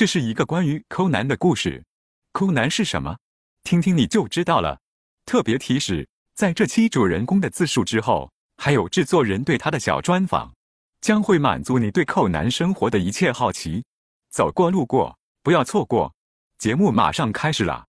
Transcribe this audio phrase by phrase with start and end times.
[0.00, 1.84] 这是一个关于抠男的故事。
[2.32, 3.18] 抠男是什么？
[3.64, 4.80] 听听你就知道了。
[5.26, 10.56] 特别提示：在这期主人公的自述之后，还有制作人对他的小专访，
[11.02, 13.84] 将会满足你对抠男生活的一切好奇。
[14.30, 16.14] 走过路过，不要错过。
[16.56, 17.86] 节目马上开始了。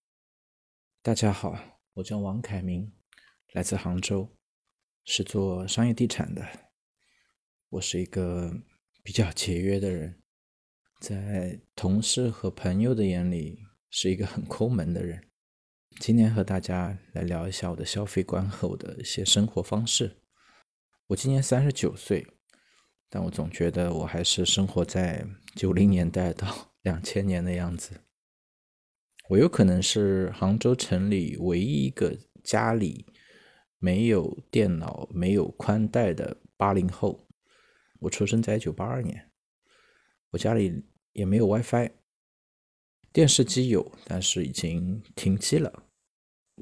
[1.02, 1.58] 大家好，
[1.94, 2.92] 我叫王凯明，
[3.54, 4.36] 来自杭州，
[5.06, 6.46] 是做商业地产的。
[7.70, 8.54] 我是一个
[9.02, 10.21] 比较节约的人，
[11.02, 13.58] 在同事和朋友的眼里
[13.90, 15.20] 是一个很抠门的人。
[16.00, 20.18] 今天和大家来聊一下我的消费观和我的一些生活方式。
[21.08, 22.28] 我今年三十九岁，
[23.10, 25.26] 但我总觉得我还是生活在
[25.56, 28.02] 九零年代到 两千年的样子。
[29.30, 33.08] 我有可能是杭州城里唯一一个家里
[33.80, 37.28] 没有电脑、没有宽带的八零后。
[38.02, 39.32] 我出生在一九八二年，
[40.30, 40.84] 我家里
[41.14, 41.92] 也没有 WiFi，
[43.12, 45.84] 电视机有，但是已经停机了。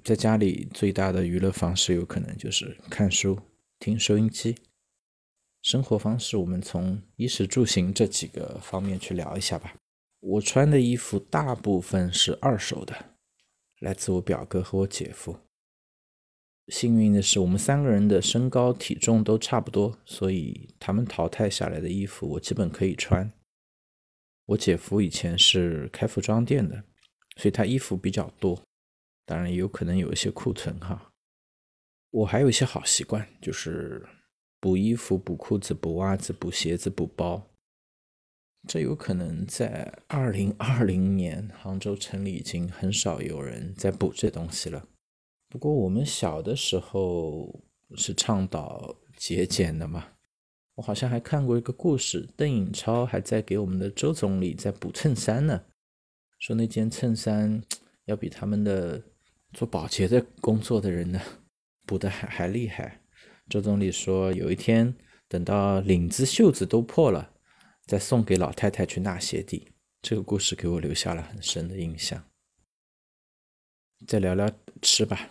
[0.03, 3.39] 在家里最大的娱乐方式有可能就是看书。
[3.79, 4.57] 听收音机，
[5.61, 9.73] 生活方式我们从衣食住行这几个方面去聊一下吧。
[10.19, 12.93] 我穿的衣服大部分是二手的，
[13.79, 15.39] 来自我表哥和我姐夫。
[16.67, 23.31] 幸运的是，我们三个人的身高体重都差不多，所以他们淘汰下来的衣服我基本可以穿。
[24.49, 26.83] 我姐夫以前是开服装店的，
[27.37, 28.59] 所以他衣服比较多，
[29.23, 31.11] 当然也有可能有一些库存哈。
[32.09, 34.03] 我还有一些好习惯，就是
[34.59, 37.47] 补衣服、补裤子、补袜子、补鞋子、补包。
[38.67, 44.83] 这有可能在二零二零年杭州城里已经很少有人在补这东西了。
[45.47, 47.63] 不过我们小的时候
[47.95, 50.13] 是倡导节俭的嘛。
[50.79, 55.61] 我好像还看过一个故事，邓颖超还在给我们的周总理在补衬衫呢，
[56.39, 57.61] 说那件衬衫
[58.07, 59.03] 要比他们的
[59.51, 61.19] 做保洁的工作的人呢。
[61.85, 63.01] 补的还还厉害，
[63.49, 64.95] 周总理说有一天
[65.27, 67.33] 等到领子袖子都破了，
[67.85, 69.67] 再送给老太太去纳鞋底。
[70.01, 72.23] 这个故事给我留下了很深的印象。
[74.07, 74.49] 再聊聊
[74.81, 75.29] 吃吧，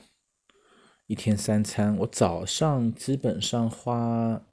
[1.07, 4.45] 一天三餐，我早上基本上花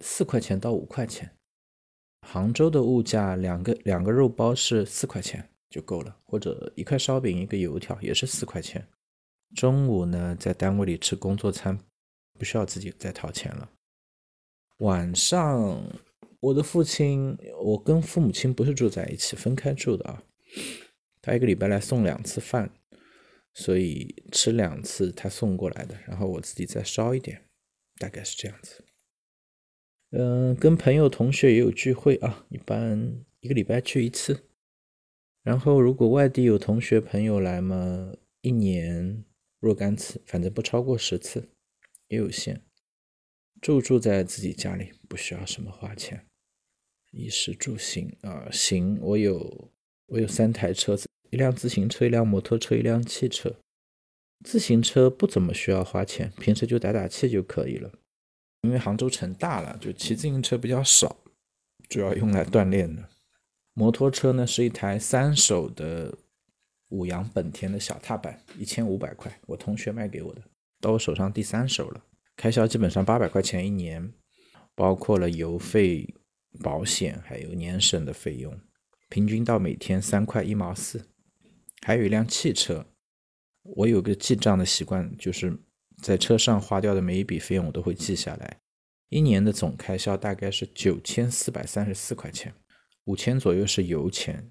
[0.00, 1.30] 四块钱到五块钱。
[2.26, 8.86] 杭州的物价，两个两个肉包是四块钱就够了，或者一块烧饼一个油条也是四块钱。
[9.54, 11.78] 中午呢，在单位里吃工作餐，
[12.38, 13.70] 不需要自己再掏钱了。
[14.78, 15.80] 晚上，
[16.40, 20.22] 我的父亲，我跟父母亲不是住在一起，分开住的啊。
[21.22, 22.70] 他一个礼拜来送两次饭，
[23.52, 27.44] 所以吃两次他送过来的，然后我自己再烧一点，
[27.98, 28.83] 大概是这样子。
[30.16, 34.44] 嗯，跟朋友同学也有聚会啊，一般一个礼拜去一次。
[35.42, 39.24] 然后如果外地有同学朋友来嘛，一年。
[39.60, 41.48] 若干次，反正不超过十次，
[42.08, 42.60] 也有限。
[43.62, 46.26] 住住在自己家里，不需要什么花钱。
[47.12, 49.72] 衣食住行啊，行，我有
[50.08, 53.56] 我有三台车子，一辆自行车，一辆摩托车，一辆汽车。
[54.44, 57.90] 自行车不怎么需要花钱，平时就打打气就可以了。
[58.64, 61.16] 因为杭州城大了，就骑自行车比较少，
[61.88, 63.08] 主要用来锻炼的。
[63.74, 66.12] 摩托车呢，是一台三手的。
[66.90, 70.42] 五羊本田的小踏板一千五百块，我同学卖给我的，
[70.80, 72.04] 到我手上第三手了，
[72.36, 74.12] 开销基本上八百块钱一年，
[74.76, 76.14] 包括了油费、
[76.62, 78.56] 保险还有年审的费用，
[79.08, 81.04] 平均到每天三块一毛四。
[81.84, 82.86] 还有一辆汽车，
[83.62, 85.58] 我有个记账的习惯，就是
[86.04, 88.58] 在车上花掉的每一笔费用我都会记下来，
[89.08, 92.52] 一年的总开销大概是九千四百三十四块钱，
[93.04, 94.50] 五千左右是油钱。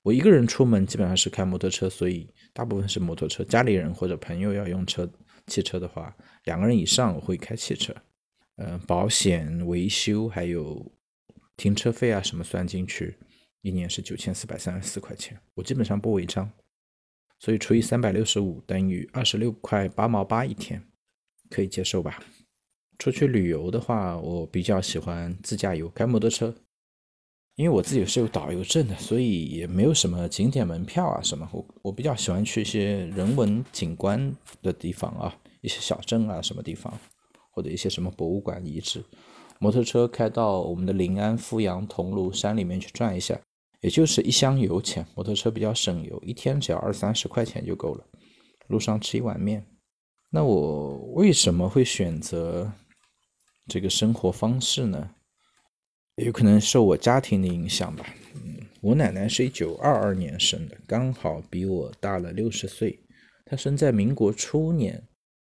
[0.00, 3.44] 我一个人出门基本上是开摩托车，所以大部分是摩托车。
[3.44, 5.06] 家里人或者朋友要用车、
[5.46, 7.94] 汽车的话，两个人以上我会开汽车。
[8.56, 10.90] 嗯，保险、维修还有
[11.54, 13.18] 停车费啊什么算进去，
[13.60, 15.38] 一年是九千四百三十四块钱。
[15.52, 16.50] 我基本上不违章，
[17.40, 20.82] 所以除以三百六十五等于二十六块八毛八一天，
[21.54, 22.18] 可以接受吧？
[22.98, 26.52] 出去旅游的话，我比较喜欢自驾游，开摩托车。
[27.54, 31.48] 因为我自己是有导游证的，所以也没有什么景点门票啊什么。
[31.52, 36.92] 我我比较喜欢去一些人文景观的地方啊，一些小镇啊什么地方，
[37.52, 39.04] 或者一些什么博物馆遗址。
[39.60, 43.40] 摩托车开到我们的临安、富阳、桐庐山里面去转一下，
[43.82, 45.06] 也就是一箱油钱。
[45.14, 48.04] 摩托车比较省油，一天只要二三十块钱就够了。
[48.66, 49.64] 路上吃一碗面。
[50.34, 52.72] 那我为什么会选择
[53.68, 55.14] 这个生活方式呢？
[56.16, 58.04] 有可能受我家庭的影响吧。
[58.34, 62.98] 嗯，我奶奶是一九二二年生的，刚好比我大了六十岁。
[63.44, 65.06] 她生在民国初年，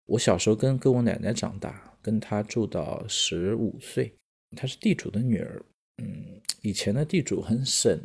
[0.07, 4.17] 我小时候跟跟我奶奶长大，跟她住到十五岁。
[4.57, 5.65] 她是地主的女儿，
[6.03, 7.97] 嗯，以前的地主很省，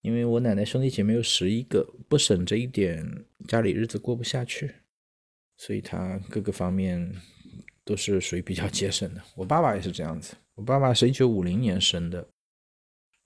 [0.00, 4.76] 因为我奶奶兄弟姐妹有十一个，不省这一点，家里日子过不下去，
[5.60, 7.14] 所以他各个方面
[7.84, 9.22] 都是属于比较节省的。
[9.36, 12.26] 我爸爸也是这样子，我爸爸是一九五零年生的。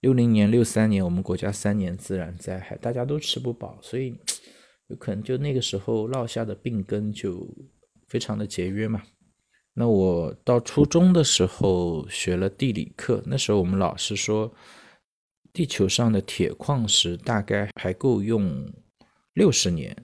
[0.00, 4.18] 六零年、六三年，我们国家三年自然灾害，大家都吃不饱，所以
[4.88, 7.48] 有可能就那个时候落下的病根就
[8.08, 9.00] 非常的节约嘛。
[9.74, 14.52] 那我到初中的时候学了地理课，那时候我们老师说，
[15.52, 18.68] 地球上的铁矿石大概还够用
[19.34, 19.96] 六十年，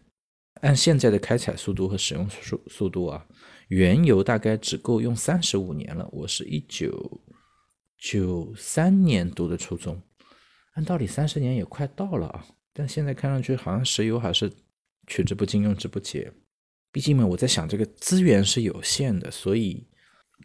[0.60, 3.26] 按现在的开采速度和使用速速度啊，
[3.68, 6.08] 原油大概只够用三十五年了。
[6.12, 7.20] 我是一九。
[8.02, 10.00] 九三年读的初中，
[10.72, 14.50] 按道理三十年也快到了啊，但现在看上去好像石油还是
[15.06, 16.32] 取之不尽用之不竭。
[16.90, 19.86] 毕竟嘛，我在想这个资源是有限的，所以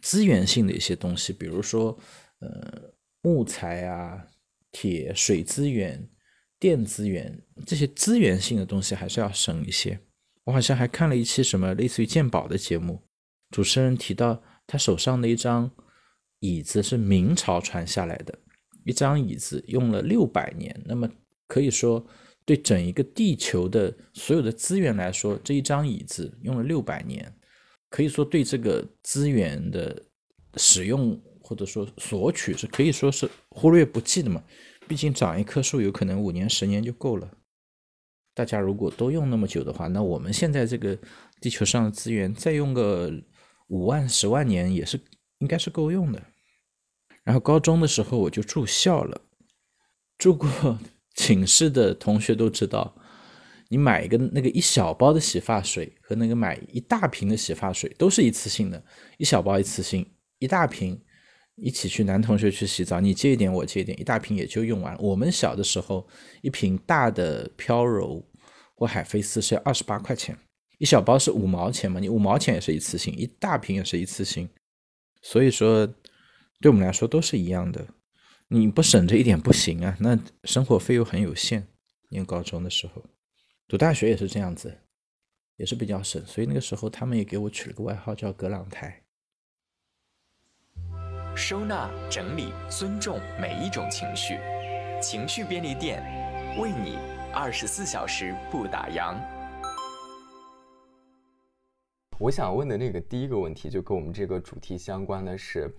[0.01, 1.97] 资源性的一些东西，比如说
[2.39, 4.27] 呃木材啊、
[4.73, 6.05] 铁、水资源、
[6.59, 9.99] 电资源这些资源性的东西还是要省一些。
[10.45, 13.01] 我好像还看了一期什么类似于鉴宝的节目，
[13.51, 15.71] 主持人提到他手上的一张。
[16.41, 18.37] 椅子是明朝传下来的，
[18.83, 21.09] 一张椅子用了六百年，那么
[21.47, 22.05] 可以说
[22.43, 27.33] 对整一个地球的所有的资源来说，这一张椅子用了六百年，
[27.89, 29.99] 可以说对这个资源的
[30.57, 34.43] 使用或者说索取是可以说是忽略不计的嘛。
[34.87, 37.29] 毕竟长一棵树有可能五年十年就够了，
[38.33, 40.97] 大家如果都用那么久的话，那我们现在这个
[41.41, 43.11] 地球上的资源再用个
[43.67, 44.99] 五万十万年也是
[45.39, 46.21] 应该是够用的。
[47.23, 49.21] 然后高中的时候我就住校了，
[50.17, 50.77] 住过
[51.15, 52.95] 寝室的同学都知道，
[53.69, 58.85] 你买一个那个一小包的洗发水和那个买一大瓶的洗发水都是一次性的，
[59.17, 60.05] 一小包一次性，
[60.37, 61.01] 一大瓶
[61.55, 64.97] 一起去男同学去洗澡，你借一点我借一点，一大瓶也就用完。
[64.99, 66.07] 我们小的时候
[66.41, 68.23] 一瓶大的飘柔
[68.75, 70.37] 或海飞丝是要二十八块钱，
[70.77, 74.49] 一小包是五毛钱嘛，你五毛钱也是一次性，一大瓶也是一次性，
[75.21, 75.87] 所以说。
[76.61, 77.85] 对我们来说都是一样的，
[78.47, 79.95] 你不省着一点不行啊！
[79.99, 81.67] 那生活费又很有限。
[82.09, 83.03] 念高中的时候，
[83.67, 84.79] 读大学也是这样子，
[85.57, 89.03] 也是比较省，所以那个时候他们也给我取了个外号叫“葛朗台”。
[91.37, 94.39] 收纳、整理、尊重每一种情绪，
[95.01, 96.01] 情绪便利店
[96.57, 96.97] 为你
[97.33, 99.17] 二十四小时不打烊。
[102.17, 105.69] 我想问的那个第一个问题，就跟我们这个主题相关的是。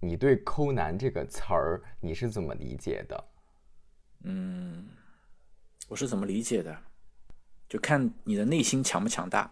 [0.00, 3.24] 你对“抠男”这个词儿，你是怎么理解的？
[4.24, 4.86] 嗯，
[5.88, 6.76] 我是怎么理解的？
[7.66, 9.50] 就看你的内心强不强大。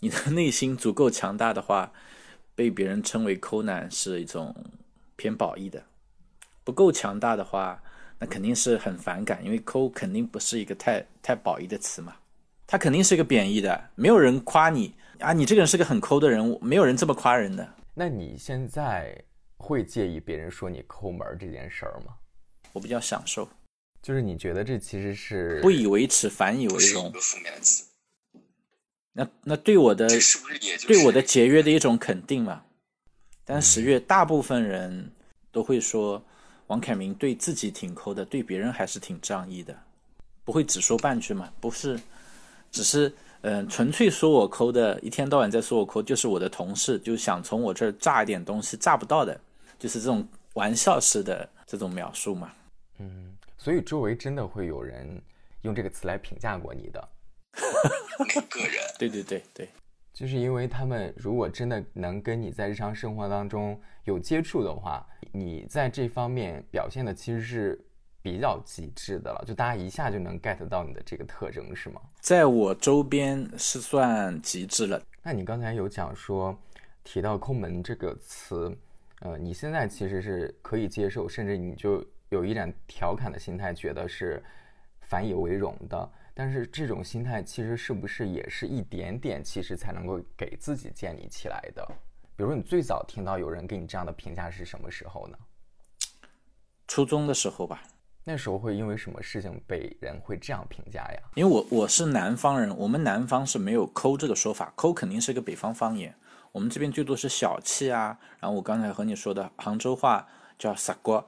[0.00, 1.92] 你的内心足够强大的话，
[2.54, 4.54] 被别人称为“抠男”是一种
[5.20, 5.78] 偏褒义的；
[6.64, 7.82] 不够强大的话，
[8.18, 12.16] 那肯定是很反感，因为“抠”肯定不是一个太太褒义的词嘛，
[12.66, 13.90] 它肯定是一个贬义的。
[13.94, 17.68] 没有人夸你啊，你这个人是个很抠的人，没有人这么夸人的。
[17.94, 19.22] 那你现在？
[19.62, 22.14] 会介意别人说你抠门这件事儿吗？
[22.72, 23.46] 我比较享受，
[24.00, 27.84] 就是你觉得这其实是不以为耻反以为荣，负面的词。
[29.12, 32.64] 那那对我的是不是对我的节约的一种肯定嘛？
[33.44, 35.12] 但十月大部分人
[35.52, 36.22] 都会说
[36.66, 39.76] 王凯明对自己挺抠的，对别人还是挺仗义的，
[40.44, 41.52] 不会只说半句嘛？
[41.60, 41.98] 不是，
[42.70, 49.40] 只是嗯，纯粹说我抠的，一天到晚在说我抠，就是我的同事就想从我这儿榨一点东西，榨不到的。
[49.78, 52.52] 就是这种玩笑式的这种描述嘛，
[52.98, 55.18] 嗯，所以周围真的会有人
[55.62, 57.08] 用这个词来评价过你的，
[58.18, 59.70] 每 个人，对对对对，
[60.12, 67.84] 就是因为他们如果真的能跟你在日常生活当中有接触的话，你在这方面表现的其实是
[68.22, 72.00] 比较极致的了，就大家一下就能 get 到你的这个特征，是吗？
[72.20, 75.02] 在我周边是算极致了。
[75.22, 76.58] 那你刚才有讲说
[77.04, 78.76] 提到“抠门”这个词。
[79.22, 84.42] 呃，你现在其实是可以接受，甚至你就有一点调侃的心态，觉得是
[85.02, 86.10] 反以为荣的。
[86.34, 91.86] 但是这种心态其实是不是也是一点点，其实才能够给自己建立起来的？
[92.36, 95.36] 比如说，你最早听到有人给你这样的评价是什么时候呢？
[96.88, 97.82] 初中的时候吧。
[98.22, 101.22] 那时候会因为什么事情被人会这样评价呀？
[101.34, 106.14] 因为我我是南方人，我们南方是没有“抠”这个说法，“抠”肯定是一个北方方言。
[106.52, 111.26] 我们这边最多是小气啊，然后我刚才和你说的杭州话叫“傻瓜”、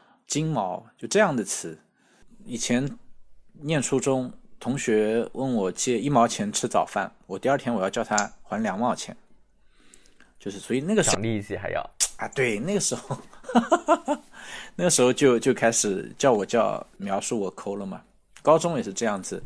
[0.26, 1.80] “金毛”就这样的词，
[2.44, 2.98] 以前
[3.52, 4.32] 念初中，
[4.64, 9.14] 同学问我借一毛钱吃早饭，我第二天我要叫他还两毛钱，
[10.40, 11.82] 就是所以那个时候涨利息还要
[12.16, 13.14] 啊，对，那个时候，
[14.74, 18.00] 那个时候就就开始叫我叫描述我抠了嘛。
[18.40, 19.42] 高中也是这样子，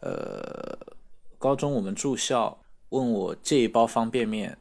[0.00, 0.78] 呃，
[1.38, 2.56] 高中我们住校，
[2.88, 4.56] 问我借一包方便面，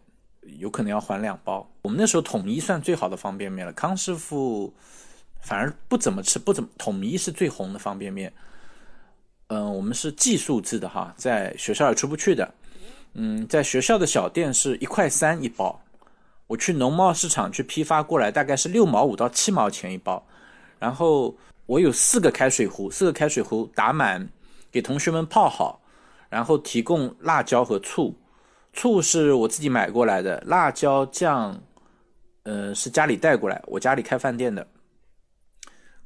[0.59, 1.65] 有可能要还两包。
[1.81, 4.73] 我们那时候统一算最好的方便面了，康师傅
[5.39, 8.33] 反而不怎么吃，不怎么统一是最红的方便面。
[9.47, 12.53] 嗯、我们是寄宿制的哈，在学校也出不去的。
[13.13, 15.81] 嗯，在学校的小店是一块三一包，
[16.45, 20.21] 我去农贸市场去批发过来，大概是六毛五到七毛钱一包。
[20.77, 21.35] 然后
[21.65, 24.27] 我有四个开水壶，四个开水壶打满，
[24.71, 25.81] 给同学们泡好，
[26.29, 28.15] 然后提供辣椒和醋。
[28.73, 31.59] 醋是我自己买过来的，辣椒酱，
[32.43, 34.67] 呃，是家里带过来，我家里开饭店的。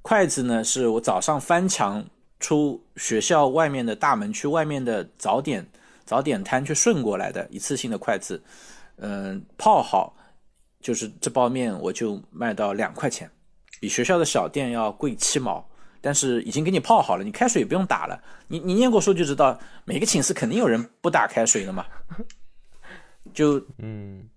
[0.02, 2.06] 筷子呢，是我早上翻墙
[2.42, 5.66] 出学校外面的大门去外面的早点
[6.04, 8.44] 早点摊去顺过来的一次性的筷子，
[8.98, 10.14] 嗯、泡好，
[10.82, 13.32] 就是这包面我就卖到两块钱，
[13.80, 15.66] 比学校的小店要贵七毛。
[16.04, 18.20] 但是已经给你泡好了，你开水也不用打了。
[18.48, 21.86] 你你念过书就知道，每个寝室肯定有人不打开水的嘛，
[23.36, 24.28] 就嗯，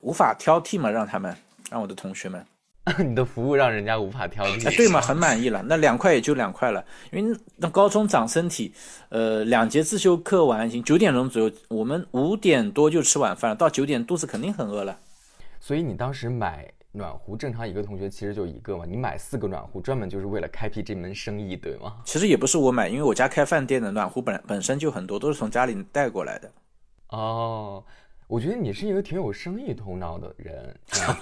[0.00, 1.32] 无法挑剔嘛，让他们
[1.70, 2.44] 让我的同学们。
[2.98, 4.68] 你的服务让人家无法挑剔。
[4.68, 5.62] 哎，对嘛，很满意了。
[5.68, 8.74] 那两块也就两块了，因为那高中长身体，
[9.08, 14.98] 呃，两节自修课完，已经九点钟左右，我们五点多就吃晚饭了，到九点肚子肯定很饿了。
[15.60, 21.98] 所以你当时买暖壶，正常一个同学其实就一个嘛，你买四个暖壶，专门就是为了开辟这门生意，对吗？
[22.04, 26.50] 其实也不是我买，因为我家开饭店的暖壶本本身就很多，都是从家里带过来的。
[27.10, 27.84] 哦，
[28.32, 30.74] 我觉得你是一个挺有生意头脑的人，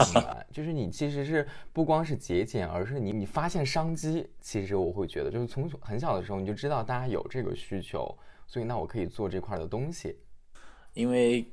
[0.52, 4.24] 就是你其实是不光是节俭，而是你你发现商机。
[4.40, 10.16] 其实我会觉得，就是从很小的时候你就知道大家有这个需求，所以那我可以做这块的东西。
[10.94, 11.44] 因为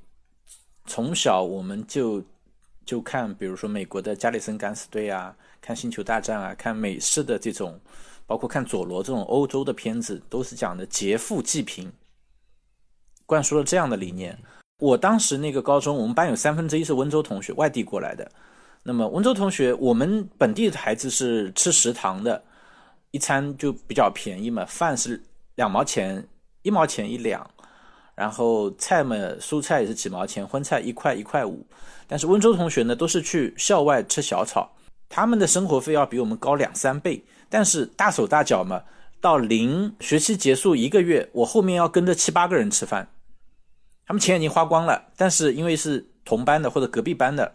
[0.86, 2.24] 从小我们就
[2.86, 7.80] 就看，比如说美国的加里森敢死队啊，看星球大战啊，看美式的这种，
[8.28, 11.92] 包括看佐罗这种欧洲的片子，都是讲的劫富济贫，
[13.26, 14.38] 灌输了这样的理念。
[14.80, 18.30] 我当时那个高中，我们班有三分之一是温州同学，外地过来的。
[18.84, 22.44] 那么温州同学，我们本地的孩子是吃食堂的，
[23.12, 25.22] 一餐就比较便宜嘛，饭是
[25.56, 26.26] 两毛钱，
[26.62, 27.50] 一毛钱一两。
[28.14, 31.66] 然后菜嘛，蔬菜也是几毛钱，荤菜一块一块五。
[32.08, 34.70] 但是温州同学呢，都是去校外吃小炒，
[35.10, 37.24] 他们的生活费要比我们高两三倍。
[37.50, 38.84] 但是大手大脚嘛，
[39.20, 43.08] 到临学期结束一个月，我后面要跟着七八个人吃饭，
[44.08, 45.04] 他们钱已经花光了。
[45.16, 47.52] 但是因为是同班的或者隔壁班的，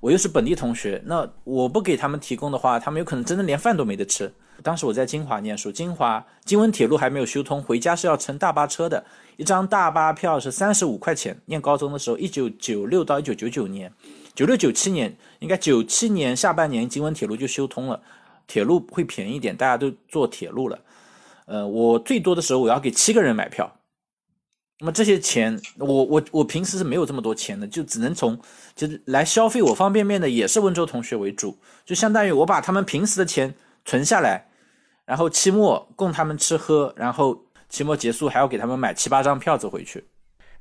[0.00, 4.32] 我又是本地同学，那我不给他们提供的话，他们有可能真的连饭都没得吃。
[4.62, 9.04] 当时我在金华念书，金华金温铁路还没有修通，回家是要乘大巴车的。
[9.36, 11.38] 一张大巴票是三十五块钱。
[11.44, 13.92] 念高中的时候，一九九六到一九九九年，
[14.34, 18.00] 九六九七年，应该九七年下半年，金温铁路就修通了，
[18.46, 20.78] 铁路会便宜一点，大家都坐铁路了。
[21.44, 23.70] 呃，我最多的时候我要给七个人买票，
[24.80, 28.38] 那么这些钱，我我我平时是没有这么多钱的，就只能从
[28.74, 33.54] 就是来消费我方便面的也是温州同学为主，就相当于我把他们平时的钱
[33.84, 34.48] 存下来，
[35.04, 37.42] 然后期末供他们吃喝，然后。
[37.68, 40.06] 期末结束还要给他们买七八张票子回去，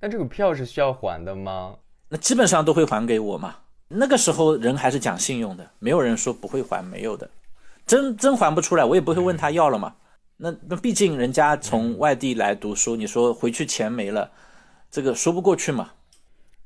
[0.01, 1.75] 那这个票是需要还的吗？
[2.09, 3.57] 那基本上都会还给我嘛。
[3.87, 7.29] 那个时候人还是讲信用的，没有人说不会还，没有的。
[7.85, 9.93] 真真还不出来，我也不会问他要了嘛。
[10.37, 14.31] 那那毕竟人家从外地来读书，你说回去钱没了，
[14.91, 15.93] 这个说不过去嘛。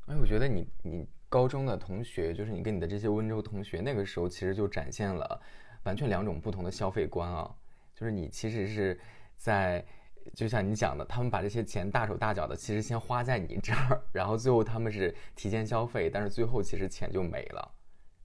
[0.08, 5.40] 哎，我觉得你你高中的同学，就是你跟你的这些温州同学，那个时候其实就展现了
[5.84, 7.50] 完全两种不同的消费观啊。
[7.94, 9.00] 就是你其实是
[9.38, 9.86] 在。
[10.36, 17.72] 就像你讲的，他们把这些钱大手大脚的，其实先花在你这儿， 然后最后他们是提前消费，但是最后其实钱就没了。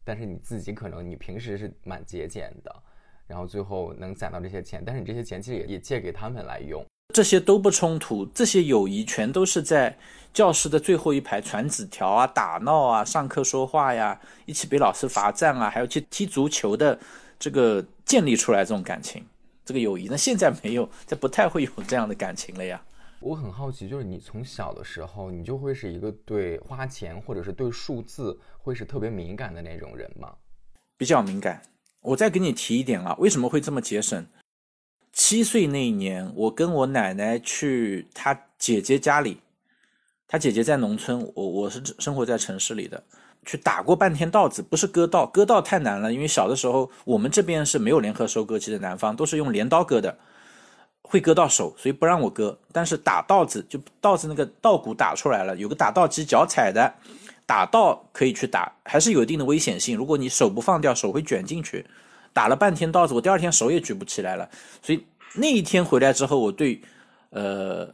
[0.02, 2.82] 但是你自己可能你平时是蛮节俭的，
[3.26, 9.96] 然后最后能攒到这些钱，但是你这些钱其实也也借给他们来用，这些都不冲突，这些友谊全都是在
[10.32, 16.98] 教室的最后一排传纸条啊、打闹啊、上课说话呀、一起被老师罚站啊，还有去踢足球的
[17.38, 19.24] 这个建立出来这种感情。
[19.64, 22.82] 这个友谊，那现在没有，这不太会有这样的感情了呀。
[23.20, 30.34] 我很好奇，就是你从小的时候，你就会是一个对花钱或者是对数字会是特别敏感的那种人吗？
[30.98, 31.62] 比较敏感。
[32.04, 34.26] 我再给你提一点啊，为什么会这么节省？
[35.12, 39.40] 七岁那一年，我跟我奶奶去她姐姐家里，
[40.28, 43.02] 她姐姐在农村，我我是生活在城市里的。
[43.46, 50.16] 去打过半天稻子，不是割稻，割稻太难了，因为小的时候我们这边是没有联合收割机的，南方都是用镰刀割的。
[51.02, 52.58] 会割到手，所以不让我割。
[52.72, 56.92] 但是打稻子就稻子那个稻谷打出来了，有个打稻机脚踩的，
[57.54, 59.96] 打稻可以去打，还是有一定的危险性。
[59.96, 61.86] 如果你手不放掉，手会卷进去。
[62.32, 64.50] 打了半天稻子，我第二天手也举不起来了。
[64.82, 65.06] 所以
[65.36, 66.82] 那一天回来之后，我对
[67.30, 67.88] 呃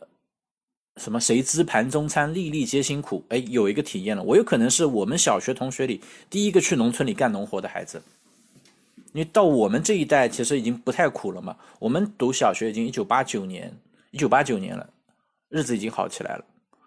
[0.96, 4.22] 什么谁知盘中餐，粒粒皆辛苦，哎，有一个体验了。
[4.22, 6.00] 我有可能是我们小学同学里
[6.30, 8.02] 第一个去农村里干农活的孩子。
[9.12, 11.54] 因为到我们这一代，其实已经不太苦了嘛。
[11.78, 13.70] 我们读小学已经一九八九年，
[14.10, 14.88] 一九八九年了，
[15.50, 16.44] 日子已经好起来了。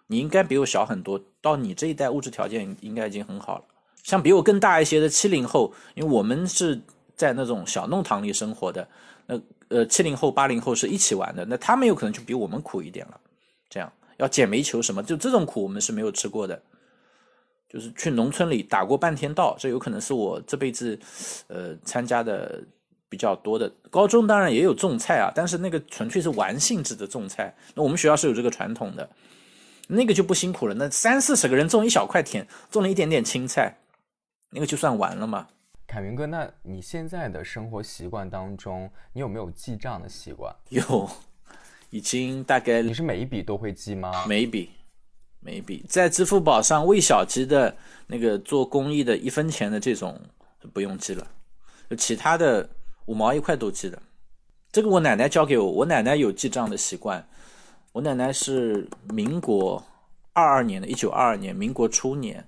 [0.08, 3.66] 你应该比我小很多，到你这一代物质条件应该已经很好了。
[4.04, 6.82] 像比我更大一些的七零后，因为我们是
[7.16, 8.88] 在那种小弄堂里生活的，
[9.26, 13.20] 那呃七零后八零后是一起玩的，那他们有可能就比我们苦一点了。
[13.70, 16.62] 这样要捡煤球什么，就这种苦我们是没有吃过的。
[17.70, 21.00] 就是去农村里打过半天稻，这有可能是我这辈子，
[21.48, 22.64] 呃，参加的
[23.10, 23.68] 比较多的。
[23.90, 27.52] 高中当然也有种菜啊，但是那个纯粹是玩性质的种菜。
[27.74, 29.10] 那我们学校是有这个传统的，
[29.88, 30.76] 那个就不辛苦了。
[30.76, 33.78] 那三四十个人种一小块田，种了一点点青菜，
[34.50, 35.48] 那个就算完了嘛。
[35.88, 40.56] 凯明哥，那你现在的生活习惯当中，你有没有记账的习惯？
[40.70, 41.10] 有，
[41.90, 44.26] 已经大概你是每一笔都会记吗？
[44.28, 44.72] 每一笔。
[45.46, 47.76] 每一笔在支付宝上喂小鸡的
[48.08, 50.18] 那个做公益的一分钱的这种
[50.72, 51.28] 不用记了，
[51.90, 52.70] 就其他的
[53.08, 54.02] 五毛一块都记的。
[54.72, 57.28] 这个我奶奶教给我，我奶奶有记账的习惯。
[57.94, 59.84] 我奶奶是民国
[60.34, 62.46] 二二年的，一九二二年，民国初年，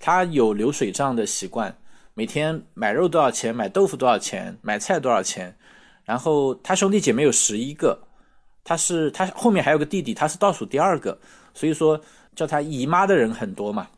[0.00, 1.76] 她有流水账的习惯，
[2.14, 5.54] 每天买肉多少钱，买豆腐多少钱，买菜多少钱。
[6.04, 7.98] 然后她兄弟姐妹有十一个，
[8.64, 11.18] 她是她后面还有个弟弟，她是倒数第二个，
[11.52, 12.00] 所以说。
[12.36, 13.88] 叫她姨妈的人很多嘛，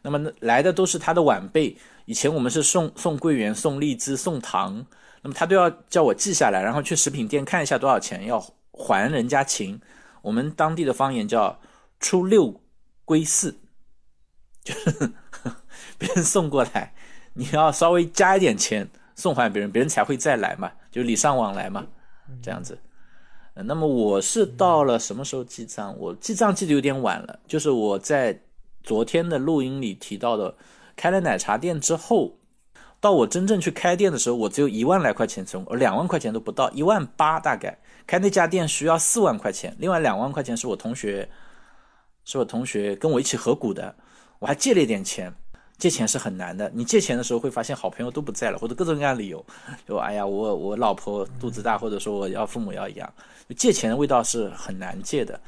[0.00, 1.76] 那么来的都是她的晚辈。
[2.06, 4.82] 以前我们是送送桂圆、送荔枝、送糖，
[5.20, 9.78] 那么她都要叫我记下来，然后去食品店看一下多少钱，要还人家情。
[10.24, 11.60] 我们当地的方言叫
[12.00, 12.60] “初六
[13.04, 13.58] 归四”，
[14.64, 15.12] 就 是
[15.98, 16.94] 别人送过来，
[17.34, 21.86] 你要稍微加一点钱送还别人，别人才会再来嘛，就礼尚往来嘛，
[22.42, 22.78] 这样子。
[23.54, 25.94] 那么我是到了什么时候记账？
[25.98, 28.40] 我记账记得有点晚了，就是我在
[28.82, 30.56] 昨天的录音里提到的，
[30.96, 32.38] 开了奶茶店之后，
[32.98, 37.78] 到我真正去开店的时候，我只有一万来块钱存，而两万块钱都不到，一万八大概。
[38.06, 41.28] 开那家店需要四万块钱，另外两万块钱是我同学，
[42.24, 43.94] 是我同学跟我一起合股的，
[44.38, 45.32] 我还借了一点钱。
[45.76, 49.44] 借钱是很难的，你借钱的时候会发现好朋友都不在了，或者各种各样理由，
[49.88, 53.12] 就哎呀，我我老婆肚子大，或者说我要父母要养，
[53.56, 55.38] 借钱的味道是很难借的。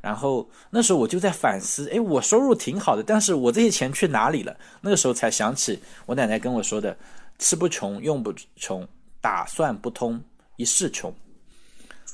[0.00, 4.54] 然后那时候我就在反思，哎，我收入挺好的，但是我这些钱去哪里了？
[4.80, 6.94] 那个时候才想起我奶奶跟我说的
[7.38, 8.86] ：“吃不穷，用不穷，
[9.20, 10.20] 打算不通，
[10.56, 11.14] 一世穷。”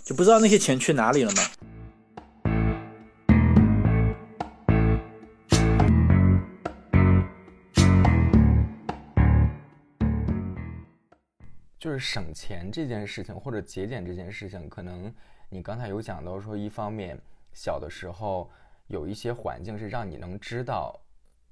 [0.05, 1.43] 就不知道那些钱去哪里了吗？
[11.79, 15.11] 就是省钱这件事情，或者节俭这件事情，可能
[15.49, 17.19] 你刚才有讲到说，一方面
[17.55, 18.51] 小的时候
[18.88, 20.95] 有一些环境是让你能知道，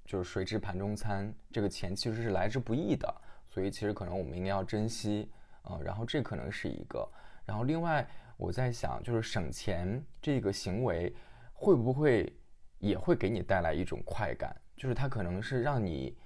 [0.04, 3.14] 就是谁知盘中餐，这个钱其实是来之不易的，
[3.48, 5.30] 所以其实可能我们应该要珍惜
[5.62, 5.80] 啊。
[5.82, 7.08] 然后这可能是一个，
[7.46, 8.06] 然后另外
[8.42, 11.14] 我在想，就是省钱这个行为
[11.52, 12.32] 会不会
[12.78, 14.54] 也会给你带来一种快感？
[14.76, 16.16] 就是它可能是让你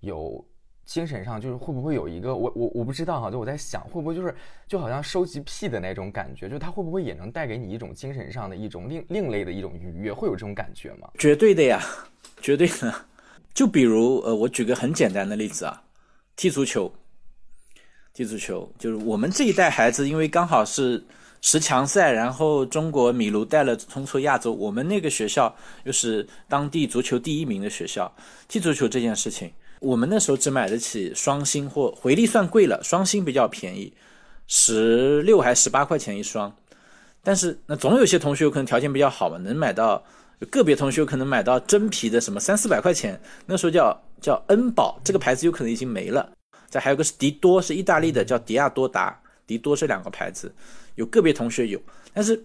[0.00, 0.44] 有。
[0.86, 4.34] 精神上就是会不会有一个我我我不知道哈，就我在想会不会就是
[4.68, 11.10] 就好像收集癖的那种感觉，就它会不会也能带给你一种精神上的一种另另类的一种愉悦，会有这种感觉吗？
[11.18, 11.80] 绝对的呀，
[12.42, 12.94] 绝对的。
[13.54, 15.82] 就比如呃，我举个很简单的例子啊，
[16.36, 16.92] 踢足球，
[18.12, 21.02] 踢足球就是我们这一代孩子，因为刚好是
[21.46, 25.54] 十强赛，然后中国米卢带了冲出亚洲，我们那个学校
[25.84, 28.10] 又是当地足球第一名的学校，
[28.48, 29.52] 踢足球这件事情。
[29.78, 33.92] 我们那时候只买得起双星或回力算贵了，双星比较便宜，
[34.46, 36.50] 十六还十八块钱一双。
[37.22, 40.02] 但是那总有些同学有可能条件比较好嘛，能买到
[40.50, 46.32] 个别同学有可能买到真皮的什么三四百块钱，那时候叫叫恩宝这个牌子有可能已经没了。
[46.70, 50.54] 再还有个是迪多，是意大利的叫迪亚多达，迪多这两个牌子
[50.94, 51.80] 有个别同学有，
[52.12, 52.44] 但是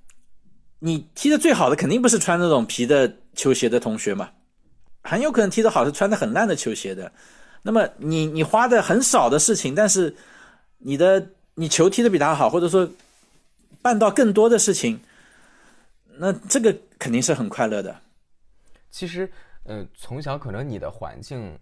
[0.80, 4.30] 你踢的最好的肯定不是穿那种皮的球鞋的同学嘛。
[5.02, 7.10] 很有可能踢得好是穿的很烂的球鞋的，
[7.62, 10.14] 那么你你花的很少的事情，但是
[10.76, 12.86] 你的你球踢的比他好，或者说
[13.80, 15.00] 办到更多的事情，
[16.18, 17.98] 那这个肯定是很快乐的。
[18.90, 19.30] 其实，
[19.64, 21.58] 呃，从小可能你的环境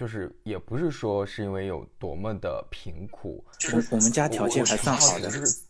[0.00, 5.60] 就是也不是说是因为有多么的贫苦，我我们家条件还算好的，就是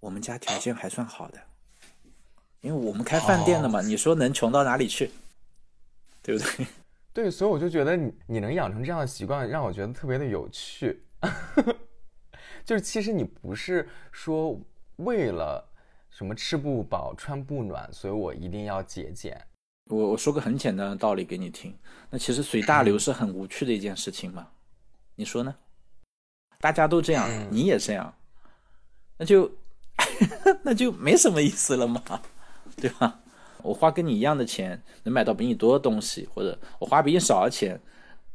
[0.00, 1.38] 我们家条件还算好的，
[2.62, 5.10] 因为我们开饭店的嘛，你说能穷到哪里去？
[6.22, 6.66] 对不对？
[7.12, 11.04] 对，所以我就觉得你你能养成这样的习惯，让我觉得特别的有趣。
[12.64, 14.58] 就是其实你不是说
[14.96, 15.62] 为了
[16.08, 19.38] 什么吃不饱穿不暖，所以我一定要节俭。
[19.88, 21.74] 我我说个很简单的道理给你听，
[22.10, 24.48] 那其实随大流是很无趣的一件事情嘛，
[25.14, 25.54] 你说呢？
[26.60, 28.12] 大家都这样，你也这样，
[29.18, 29.50] 那就
[30.64, 32.02] 那就没什么意思了嘛，
[32.76, 33.20] 对吧？
[33.62, 37.80] 我花跟你一样的钱，能买到比你多的东西，或者我花比你少的钱，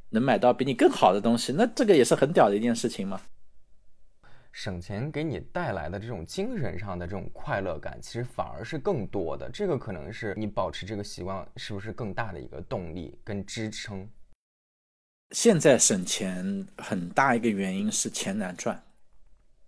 [0.10, 3.20] 能买到比你更好的东西，那这个也是很屌的一件事情嘛。
[4.52, 9.50] 省钱给你带来的这种精神上的这种快乐感，其实反而是更多的。
[9.50, 14.08] 这个可能是你保持这个习惯是不是更大的一个动力跟支撑？
[15.32, 18.84] 现在省钱很大一个原因是钱难赚。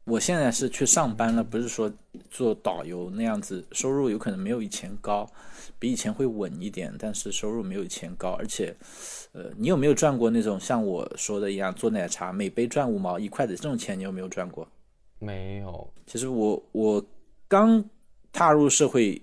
[0.06, 1.90] 我现在是去上班了，不是说
[2.30, 5.26] 做导游那样子，收入有可能没有以前高，
[5.80, 8.32] 比以前会稳一点，但是收入没有以前高。
[8.32, 8.76] 而且，
[9.32, 13.98] 呃，你有没有赚过那种像我说的一样做奶茶每杯赚五毛一块的这种钱？
[13.98, 14.68] 你有没有赚过？
[15.24, 15.94] 没有。
[16.06, 17.06] 其实我我
[17.48, 17.84] 刚
[18.32, 19.22] 踏入社会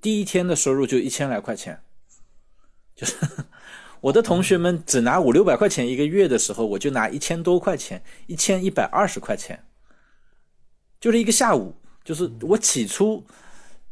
[0.00, 1.80] 第一天的收入就一千来块钱，
[2.94, 3.16] 就是
[4.00, 9.58] 我的同学们只拿五六百块钱一个月的时候，我就拿一千多块钱，一千一百二十块钱。
[11.00, 13.24] 就是一个下午，就是我起初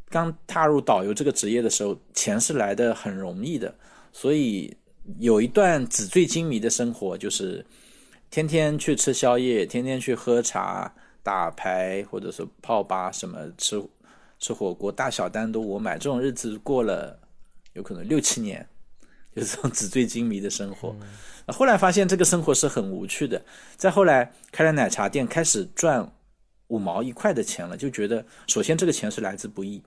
[0.08, 3.72] 刚踏入导游这个职业的时候，钱是来的很容易的，
[4.12, 4.76] 所以
[5.18, 7.64] 有一段纸醉金迷的生活，就是
[8.28, 10.92] 天天去吃宵夜，天天去喝茶、
[11.26, 13.82] 打牌，或者是泡吧什么吃
[14.38, 17.18] 吃火锅，大小单都我买，这种日子过了
[17.72, 18.64] 有可能六七年，
[19.34, 20.94] 就是这种纸醉金迷的生活。
[21.48, 23.42] 后来发现这个生活是很无趣的，
[23.76, 26.08] 再后来开了奶茶店，开始赚。
[26.68, 29.80] 五毛一块的钱了，就觉得首先这个钱是来之不易。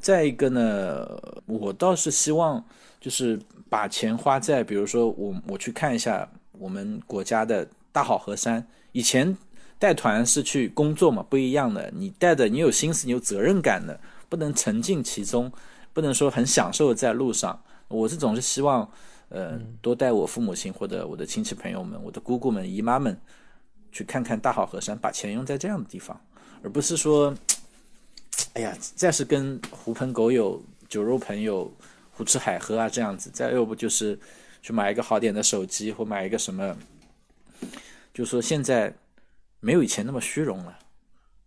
[0.00, 1.06] 再一个呢，
[1.46, 2.60] 我倒是希望
[3.00, 3.38] 就是
[3.70, 8.66] 把钱花在，比如说我我去看一下我们国家的大好河山。
[8.90, 9.38] 以前
[9.84, 15.52] 带团是去工作嘛，不一样的，你带的你有心思，你有责任感的，不能沉浸其中，
[15.92, 17.62] 不能说很享受在路上。
[17.88, 18.90] 我是总是希望，
[19.28, 23.14] 呃，多带我父母亲或者我的亲戚朋友们，我的姑姑们、姨妈们。
[23.92, 26.20] 去看看大好河山，把钱用在这样的地方，
[26.64, 27.32] 而不是说，
[28.54, 31.72] 哎呀，再是跟狐朋狗友、酒肉朋友
[32.10, 34.18] 胡吃海喝啊这样子，再要不就是
[34.60, 36.76] 去买一个好点的手机或买一个什么，
[38.12, 38.92] 就说现在
[39.64, 40.78] 没有以前那么虚荣了。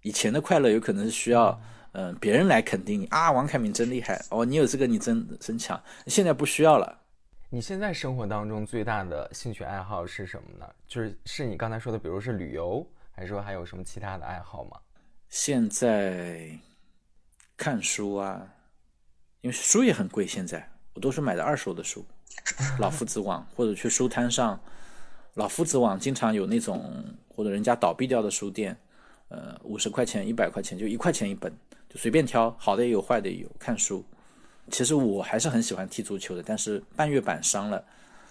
[0.01, 5.79] 以前的快乐有可能是需要嗯别人来肯定你啊，王凯明真厉害哦，你有这个你真真强。
[6.07, 7.01] 现在不需要了。
[7.49, 10.67] 你现在生活当中最大的兴趣爱好是什么呢？
[10.87, 14.77] 就是是你刚才说的，比如是旅游，还是说还有什么其他的爱好吗？
[15.29, 16.49] 现在
[17.55, 18.45] 看书啊，
[19.41, 22.05] 因为书也很贵，现在我都是买的二手的书，
[22.79, 24.59] 老夫子网或者去书摊上，
[25.35, 27.03] 老夫子网经常有那种
[27.37, 28.75] 或者人家倒闭掉的书店，
[29.27, 31.53] 呃，五十块钱、一百块钱就一块钱一本，
[31.87, 34.03] 就随便挑，好的也有，坏的也有，看书。
[34.71, 37.85] 其实我还是很喜欢踢足球的，但是半月板伤了，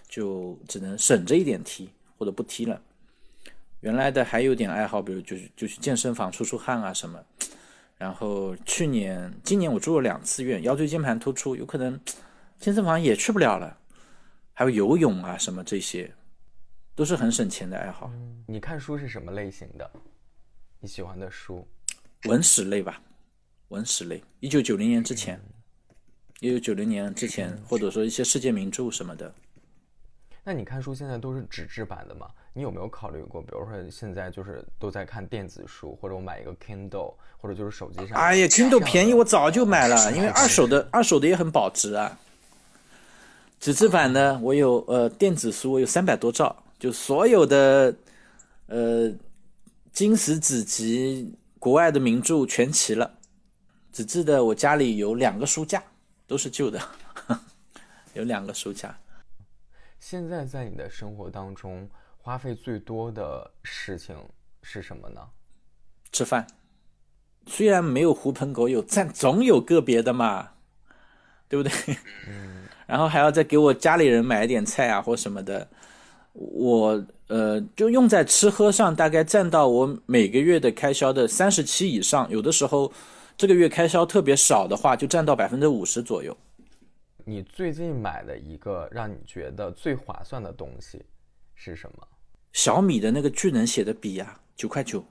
[0.09, 1.89] 就只能省着一点踢
[2.19, 2.83] 或者不踢了。
[3.79, 7.23] 原来的还有点爱好，比如就是就去健身房出出汗啊什么。
[7.97, 11.99] 然后去年、今年我住了两次院，腰椎间盘突出，有可能
[12.59, 13.79] 健身房也去不了了。
[14.53, 16.13] 还有游泳啊什么这些，
[16.97, 18.11] 都是很省钱的爱好。
[18.47, 19.89] 你看书是什么类型的？
[20.81, 21.65] 你喜欢的书？
[22.25, 22.99] 文史类吧，
[23.69, 24.21] 文史类。
[24.41, 25.39] 一九九零年之前。
[26.41, 29.33] 一九九零年之前，或者说一些世界名著什么的。
[30.43, 32.31] 那你看书现在都是纸质版的吗？
[32.55, 38.19] 你有没有考虑过，比如说现在就是都在看电子书，或者我买一个 Kindle，或者就是手机上？
[38.19, 42.19] 哎呀，Kindle 便宜，我早就买了，因为二手的二手的也很保值啊。
[43.61, 47.95] 纸质版的我有，呃，电子书我有三百多兆，就所有的
[48.67, 49.13] 呃
[49.93, 53.19] 金石子集国外的名著全齐了。
[53.93, 55.83] 只记得我家里有两个书架。
[56.29, 56.83] 都是旧的，
[58.15, 58.99] 有两个书架。
[60.01, 64.17] 现在在你的生活当中，花费最多的事情
[64.61, 65.21] 是什么呢？
[66.11, 66.45] 吃饭。
[67.47, 70.55] 虽然没有狐朋狗友，但总有个别的嘛，
[71.49, 71.97] 对不对？
[72.27, 72.67] 嗯。
[72.89, 75.71] 然后还要再给我家里人买一点菜啊，或什么的。
[76.37, 82.31] 我呃，就用在吃喝上，大概占到我每个月的开销的三十七以上。
[82.31, 82.93] 有的时候。
[83.39, 86.35] 这个月开销特别少的话，就占到百分之五十左右。
[87.23, 91.05] 你最近买的一个让你觉得最划算的东西
[91.55, 92.09] 是什么？
[92.55, 95.05] 小米的那个巨能写的笔呀，九块九。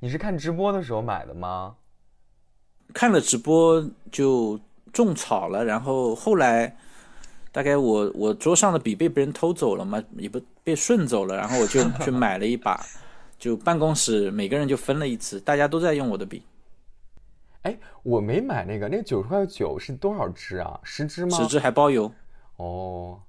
[0.00, 1.76] 你是看直播的时候买的吗？
[2.94, 4.58] 看了直播就
[4.90, 6.74] 种草了，然后后来
[7.52, 12.84] 大概我我桌上的笔被别人偷走了嘛，也不被顺走了，然后我就 去买了一把，
[13.38, 16.42] 就办公室每个人就分了一支，大家都在用我的笔，
[17.60, 20.80] 哎，我没买那个，那九十块九是多少支啊？
[20.82, 21.36] 十支吗？
[21.36, 22.10] 十支还包邮，
[22.56, 23.20] 哦，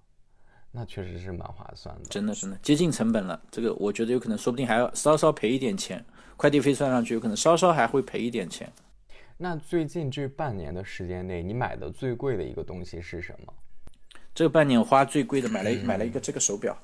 [0.71, 2.05] 那确实是蛮划算的。
[2.09, 3.39] 真的真的接近成本了。
[3.51, 6.03] 这个我觉得有可能，说不定还要稍稍赔一点钱，
[6.37, 8.71] 快递费算上去，有可能稍稍还会赔一点钱。
[9.37, 13.53] 那最近这半年的时间内，你买的最贵的一个东西是什么？
[14.35, 16.75] 这半年我花最贵的买了买了一个这个手表，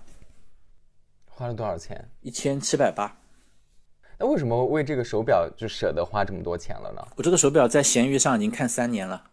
[1.28, 2.10] 花了多少钱？
[2.22, 3.18] 一千七百八。
[4.20, 7.02] 那为什么为这个手表就舍得花这么多钱了呢？
[7.16, 9.24] 我这个手表在闲鱼上已经看三年了，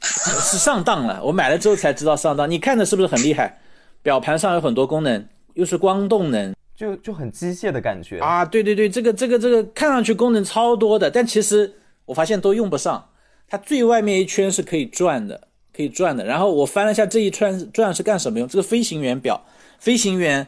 [0.00, 1.24] 是上当了。
[1.24, 2.50] 我买了之后才知道上当。
[2.50, 3.60] 你看的是不是很厉害？
[4.02, 8.18] 表盘上有很多功能，又是光动能就就很机械的感觉。
[8.18, 8.44] 啊！
[8.44, 11.72] 对对对，这个这个这个看上去功能超多的，但其实
[12.04, 13.08] 我发现都用不上。
[13.46, 16.24] 它最外面一圈是可以转的，可以转的。
[16.24, 18.48] 然后我翻了一下这一串转是干什么用？
[18.48, 19.40] 这个飞行员表，
[19.78, 20.46] 飞行员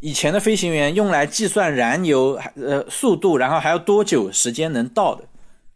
[0.00, 5.24] 以前的飞行员用来计算燃油呃速度，然后还要多久时间能到的，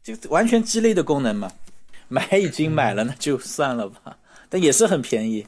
[0.02, 1.50] 就完全鸡肋的功能嘛。
[2.08, 4.16] 买已经买了，那就算了吧。
[4.48, 5.44] 但也是很便宜，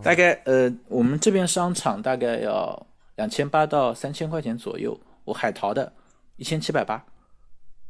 [0.00, 4.96] 大概呃我们这边商场大概要两千八到三千块钱左右。
[5.24, 5.92] 我海淘的，
[6.36, 7.04] 一千七百八，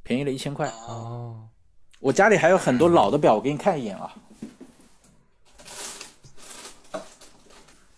[0.03, 0.67] 便宜了一千块。
[0.88, 1.37] 哦，
[2.01, 4.11] 我家里还有很多老的表，我给你看一眼啊。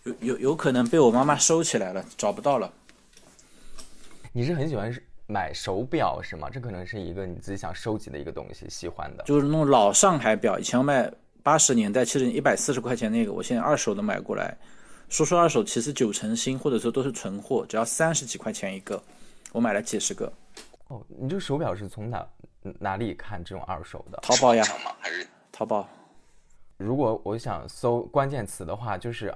[0.03, 2.71] 有有有可能被我妈妈收起来了，找不到了。
[4.31, 4.91] 你是很喜欢
[5.27, 6.49] 买手表是吗？
[6.49, 9.23] 这可能是一个你自己想收集的一个东西，喜欢的。
[9.25, 11.11] 就是那种老上海表，以前我卖
[11.43, 14.57] 八十年代、七十一百四十块钱那个，我现在二手的买过来。
[15.09, 19.01] 说说二手，其实九成新，或者说都是存货，只要三十几块钱一个，
[19.51, 20.31] 我买了几十个。
[20.87, 22.27] 哦，你这个手表是从哪
[22.79, 24.17] 哪里看这种二手的？
[24.21, 24.63] 淘宝呀，
[24.99, 25.87] 还是淘宝。
[26.77, 29.33] 如果我想搜关键词的话，就是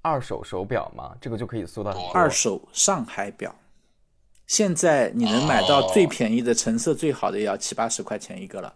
[0.00, 3.54] 二手手表嘛，这个就可以搜到二手上海表，
[4.46, 8.74] 现在你能买到最便宜的、成色最好的，也要七八十块钱一个了。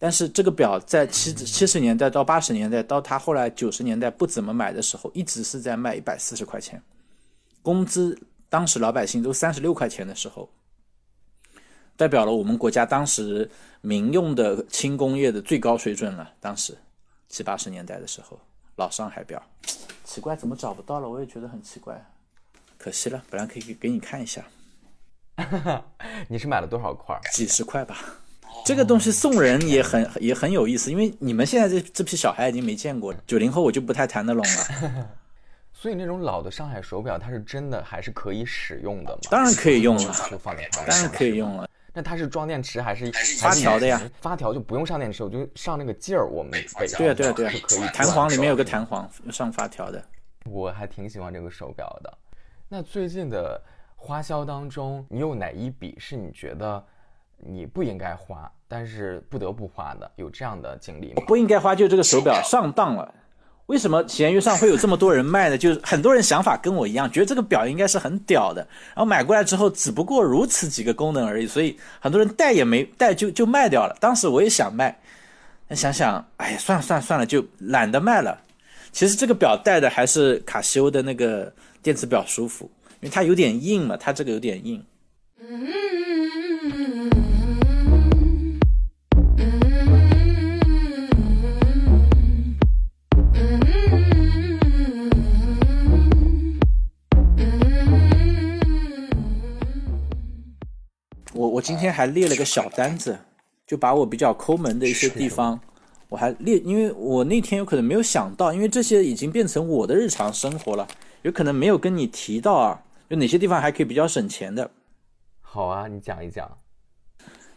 [0.00, 6.80] 但是这个表在七七十年代到八十年代，到他后来九十年代不怎么买的时候，一直是在卖一百四十块钱。
[7.62, 8.16] 工资
[8.48, 10.48] 当时老百姓都三十六块钱的时候，
[11.96, 16.32] 代表了我们国家当时民用的轻工业的最高水准了。
[16.40, 16.78] 当时
[17.28, 18.38] 七八十年代的时候，
[18.78, 19.42] 老上海表，
[20.04, 21.08] 奇怪怎么找不到了？
[21.08, 22.00] 我也觉得很奇怪，
[22.78, 24.44] 可惜了，本来可以给给你看一下，
[26.28, 27.20] 你是买了多少块儿？
[27.32, 27.98] 几十块吧。
[28.64, 35.08] 这个东西送人也很也很有意思，因为你们现在这这批小孩已经没见过，九零后我就不太谈得拢了。
[35.74, 39.20] 所以那种老的上海手表，它是真的还是可以使用的吗？
[39.28, 41.68] 当然可以用了，就放在旁边当然可以用了。
[41.98, 44.00] 那它是装电池还是发条的呀？
[44.20, 50.00] 发条就不用上电池，我就上那个劲儿，我们北对啊对啊对啊是可以，弹簧里面有个弹簧，上发条的。
[50.44, 52.18] 我还挺喜欢这个手表的。
[52.68, 53.60] 那最近的
[53.96, 56.80] 花销当中，你有哪一笔是你觉得
[57.36, 60.08] 你不应该花，但是不得不花的？
[60.14, 61.24] 有这样的经历吗？
[61.26, 63.12] 不应该花，就这个手表上当了。
[63.68, 65.58] 为什么闲鱼上会有这么多人卖呢？
[65.58, 73.94] 就是很多人想法跟我一样，觉得这个表应该是很屌的，然后买过来之后，只不过如此几个功能而已，所以很多人戴也没戴就就卖掉了。
[74.00, 74.98] 当时我也想卖，
[75.68, 78.40] 但想想，哎呀，算了算了算了，就懒得卖了。
[78.90, 81.52] 其实这个表戴的还是卡西欧的那个
[81.82, 84.82] 电子表舒服，因为它有点硬嘛，它这个有点硬。
[101.38, 103.16] 我我今天还列了个小单子，
[103.64, 105.60] 就把我比较抠门的一些地方，
[106.08, 110.84] 我还列，因为我那天有可能没有想到，因为这些已经变成我的日常生活了，
[111.22, 114.68] 有可能没有跟你提到啊，有哪些地方还可以比较省钱的。
[115.40, 116.50] 好啊，你讲一讲。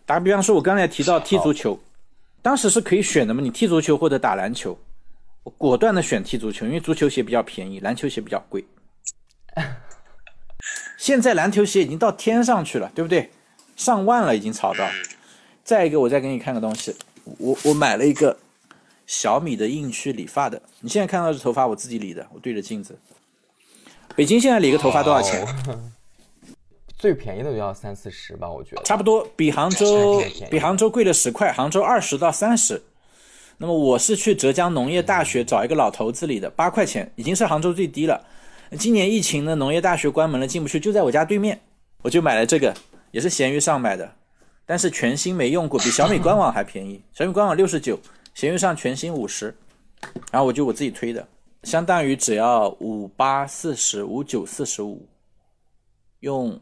[0.06, 1.80] 打个比方说，我刚才提到踢足球，
[2.44, 4.78] 当时是可以选的嘛，你踢足球或者打篮球，
[5.42, 8.64] 我果断的选踢足球，因为足球鞋比较便宜，篮球鞋比较贵。
[11.00, 13.32] 现在篮球鞋已经到天上去了，对不对？
[13.76, 14.88] 上万了，已经炒到。
[15.64, 16.96] 再一个，我再给你看个东西，
[17.38, 18.38] 我我买了一个
[19.06, 20.62] 小米的硬区理发的。
[20.80, 22.98] 你现在看到这头发，我自己理的，我对着镜子。
[24.16, 25.48] 北京现在理个头发多少钱？
[26.98, 28.84] 最便宜的就要三四十吧，我觉得。
[28.84, 32.84] 差不多，比杭州比杭州贵了十块，杭州二十到三十。
[33.58, 38.24] 那么我是去浙江农业大学找一个老头子理的，八块钱，已经是杭州最低了。
[38.78, 41.60] 今年疫情呢，农业大学关门了，进不去，就在我家对面，
[42.04, 42.76] 我就买了这个
[43.12, 44.16] 也是闲鱼上买的，
[44.66, 47.04] 但是全新没用过，比小米官网还便宜。
[47.14, 48.00] 小米官网六十九，
[48.34, 49.56] 闲鱼上全新五十，
[50.32, 51.28] 然后我就我自己推的，
[51.64, 55.06] 相当于只要五八四十五九四十五，
[56.22, 56.60] 用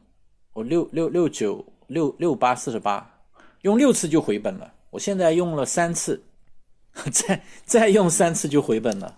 [0.53, 3.09] 我六六六九六六八四十八，
[3.61, 4.73] 用六次就回本了。
[4.89, 6.21] 我现在用了三次，
[7.11, 9.15] 再再用三次就回本了。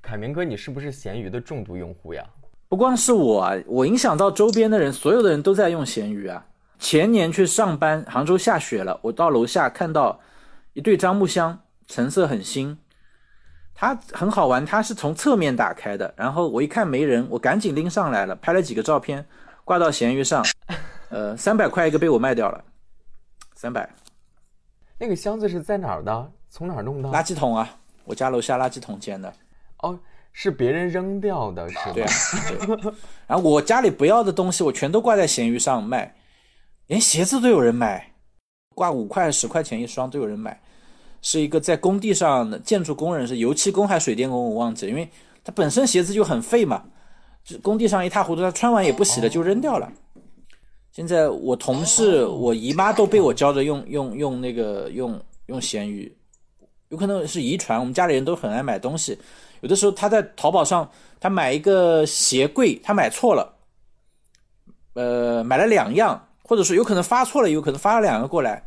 [0.00, 2.24] 凯明哥，你是不是闲鱼的重度用户呀？
[2.72, 6.42] 不光是我啊，我影响到周边的人，所有的人都在用闲鱼啊。
[6.78, 10.18] 前年去上班，杭州下雪了，我到楼下看到
[10.72, 12.78] 一对樟木箱，成色很新，
[13.74, 16.14] 它很好玩，它是从侧面打开的。
[16.16, 19.22] 然后我一看没人，我赶紧拎上来了，拍了几个照片，
[19.66, 20.42] 挂到闲鱼上，
[21.10, 22.64] 呃，三百块一个被我卖掉了，
[23.54, 23.86] 三百。
[24.96, 26.32] 那个箱子是在哪儿的？
[26.48, 27.10] 从哪儿弄的？
[27.10, 27.68] 垃圾桶啊，
[28.04, 29.30] 我家楼下垃圾桶捡的。
[29.80, 29.98] 哦，
[30.32, 31.92] 是别人扔掉的，是吧？
[31.92, 32.10] 对啊，
[32.56, 32.92] 对。
[33.28, 36.14] 然后我家里不要的东西，我全都挂在闲鱼上卖，
[36.86, 38.12] 连鞋子都有人买，
[38.74, 40.60] 挂五块十块钱一双都有人买。
[41.20, 45.08] 是一个在工地上的建筑工人，是油漆工还是水电工，我忘记了，因为
[45.44, 46.82] 他本身鞋子就很废嘛，
[47.44, 49.92] 就工地上一塌糊涂，他穿完也不洗了就扔掉了。
[50.90, 56.12] 现在我同事、我姨妈都被我教着用用用那个用用闲鱼，
[56.88, 59.16] 有可能是遗传，我们家里人都很爱买东西。
[59.62, 63.54] 有的时候他在淘宝上，他买一个鞋柜，他买错了，
[64.94, 68.62] 呃，买了两样，或者说有可能发错了，有可能发了两个过来，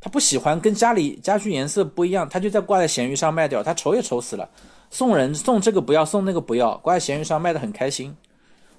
[0.00, 4.48] 他不喜欢，跟家里家具颜色不一样，他就在挂在闲鱼上卖掉，他愁也愁死了，
[4.90, 8.16] 送人送这个不要，送那个不要，挂在闲鱼上卖的很开心。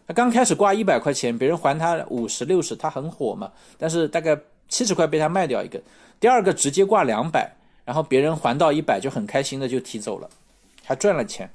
[0.08, 4.38] 他刚开始挂一百块钱，别人还他五十六十，他很火嘛，但是大概
[4.68, 5.80] 七十块被他卖掉一个，
[6.20, 7.50] 第二个直接挂两百，
[7.86, 10.28] 然后别人还到一百就很开心的就提走了。
[10.86, 11.50] 还赚了钱，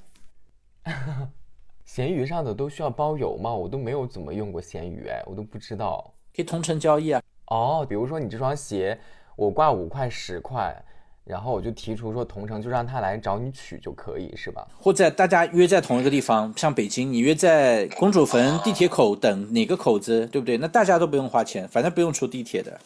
[1.85, 3.53] 闲鱼上的都需要包邮吗？
[3.53, 6.13] 我都没有怎么用过闲鱼，哎，我都不知道。
[6.35, 7.21] 可以同城交易啊。
[7.47, 8.99] 哦，比如说你这双鞋，
[9.35, 10.75] 我挂五块十块，
[11.23, 14.67] 然后我就提出说同城，就让他来找你取就可以，是吧？
[14.79, 20.57] 或者大家约在同一个地方，像北京，你约在公主坟地铁口等哪个口子，对不对？
[20.57, 22.79] 那大家都不用花钱，反正不用出地铁的。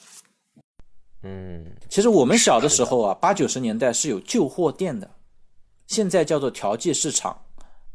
[1.24, 5.10] 嗯，其实我们小的时候啊，八九十年代是有旧货店的。
[5.94, 7.38] 现在叫做调剂市场，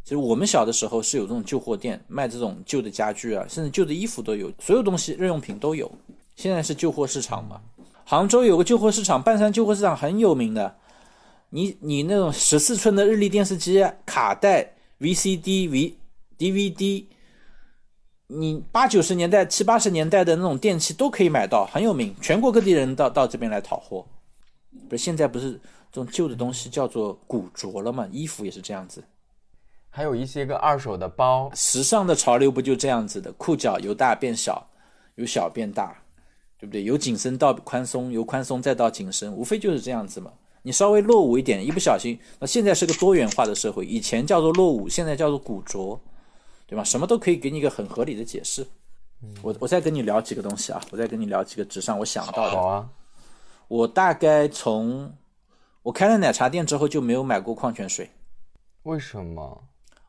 [0.04, 5.90] 其实我们小的时候是有这种旧货店卖这种旧的家具啊，甚至旧的衣服都有，所有东西日用品都有。
[6.36, 7.60] 现在是旧货市场嘛？
[8.04, 10.76] 杭州有个旧货市场，半山旧货市场很有名的。
[11.50, 15.98] 你你那种十四寸的日立电视机、卡带、VCD、V
[16.38, 17.04] DVD，
[18.28, 22.14] 你八九十年代、七八十年代的那种电器都可以买到，很有名。
[22.20, 24.06] 全国各地人到到这边来讨货，
[24.88, 25.60] 不是现在不是。
[25.98, 28.08] 这种旧的东西叫做古着了嘛？
[28.12, 29.02] 衣服也是这样子，
[29.90, 33.32] 还有一些个二手的包，时尚的潮流不就这样子的？
[33.32, 34.64] 裤脚由大变小，
[35.16, 36.00] 由小变大，
[36.56, 36.84] 对不对？
[36.84, 40.30] 由紧身到宽松，由宽松再到紧身，无非就是这样子嘛。
[40.62, 46.00] 你稍微落伍一点，一不小心，那现在是个多元化的社会，以前叫做落伍，现在叫做古着，
[46.68, 46.84] 对吧？
[46.84, 48.64] 什么都可以给你一个很合理的解释。
[49.20, 52.50] 嗯我我再跟你聊几个东西啊，我再跟你聊几个纸上我想到的。
[52.52, 52.88] 好啊，
[53.66, 55.12] 我大概从。
[55.82, 58.10] 我开了奶茶店之后就没有买过矿泉水，
[58.82, 59.64] 为什么？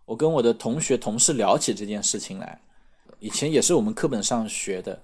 [0.05, 2.59] 我跟我的同学同事聊起这件事情来，
[3.19, 5.01] 以前也是我们课本上学的，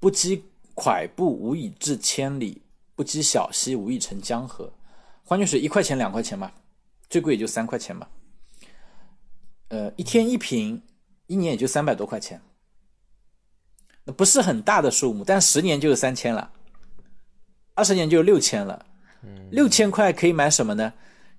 [0.00, 2.60] 不积跬步无以至千里，
[2.94, 4.72] 不积小溪无以成江河。
[5.24, 6.50] 矿泉水一块钱两块钱嘛，
[7.08, 8.08] 最贵也就三块钱嘛。
[9.68, 10.82] 呃，一天一瓶，
[11.26, 12.40] 一年也就三百多块钱，
[14.04, 16.50] 那不是很大的数目，但十年就有三千了，
[17.74, 18.86] 二十年就有六千了。
[19.50, 20.92] 六千块可以买什么呢？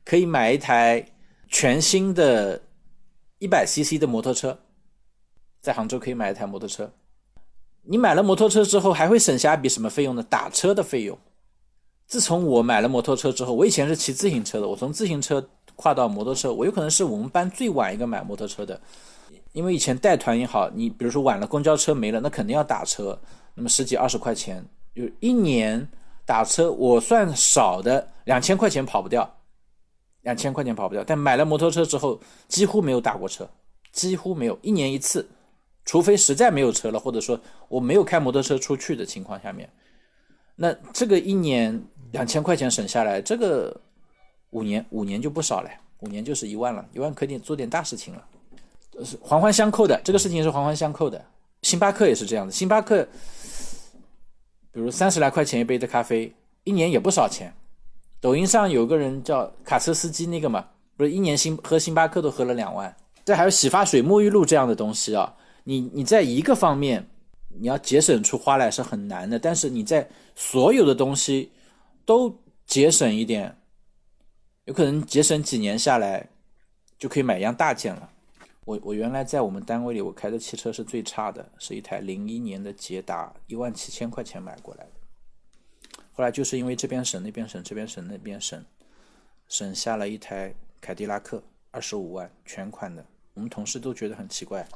[0.06, 1.06] 可以买一台
[1.48, 2.60] 全新的
[3.38, 4.58] 一百 CC 的摩托车，
[5.62, 6.92] 在杭州可以买一台摩托车。
[7.84, 10.24] 你买了摩托车之后，还会省下一笔什么费用呢？
[10.24, 11.16] 打车的费用。
[12.08, 18.82] 自从我买了摩托车之后，我以前是骑自行车的，我从自行车跨到摩托车，我有可能是我们班最晚一个买摩托车的，
[19.52, 23.20] 因为以前带团也好，你比如说晚了公交车没了，那肯定要打车，
[23.54, 25.88] 那么十几二十块钱，就一年。
[26.30, 29.28] 打车我算少的两千块钱跑不掉，
[30.22, 31.04] 两千块钱跑不掉。
[31.04, 33.50] 但买了摩托车之后，几乎没有打过车，
[33.92, 35.28] 几乎没有，一年一次，
[35.86, 39.68] 除非实在没有车了，或者说我没有开摩托车出去的情况下面，
[40.56, 43.76] 那这个一年两千块钱省下来，这个
[44.52, 45.70] 五年五年就不少了，
[46.02, 48.24] 五年就是一万了，一万可以做点大事情了，
[49.04, 51.20] 是环环相扣的，这个事情是环环相扣的。
[51.64, 53.08] 星巴克也是这样的，星巴克。
[54.72, 57.54] 比如三十来块钱一杯的咖啡，一年也不少钱。
[58.22, 60.68] 抖音上有个人叫卡车司机，那个嘛，
[60.98, 62.96] 不是一年星喝星巴克都喝了两万。
[63.26, 67.08] 这还有洗发水、沐浴露这样的东西啊，你你在一个方面
[67.48, 71.52] 你要节省出花来是很难的，但是你在所有的东西
[72.06, 73.56] 都节省一点，
[74.66, 76.28] 有可能节省几年下来
[76.98, 78.10] 就可以买一样大件了。
[78.66, 84.92] 我我原来在我们单位里，我开的汽车是最差的，是一台零一年的捷达，一万七千块钱买过来的。
[86.12, 88.64] 后来就是因为这边省那边省，这边省那边省，
[89.48, 91.42] 省下了一台凯迪拉克，
[91.72, 93.04] 二十五万全款的。
[93.34, 94.68] 我们同事都觉得很奇怪，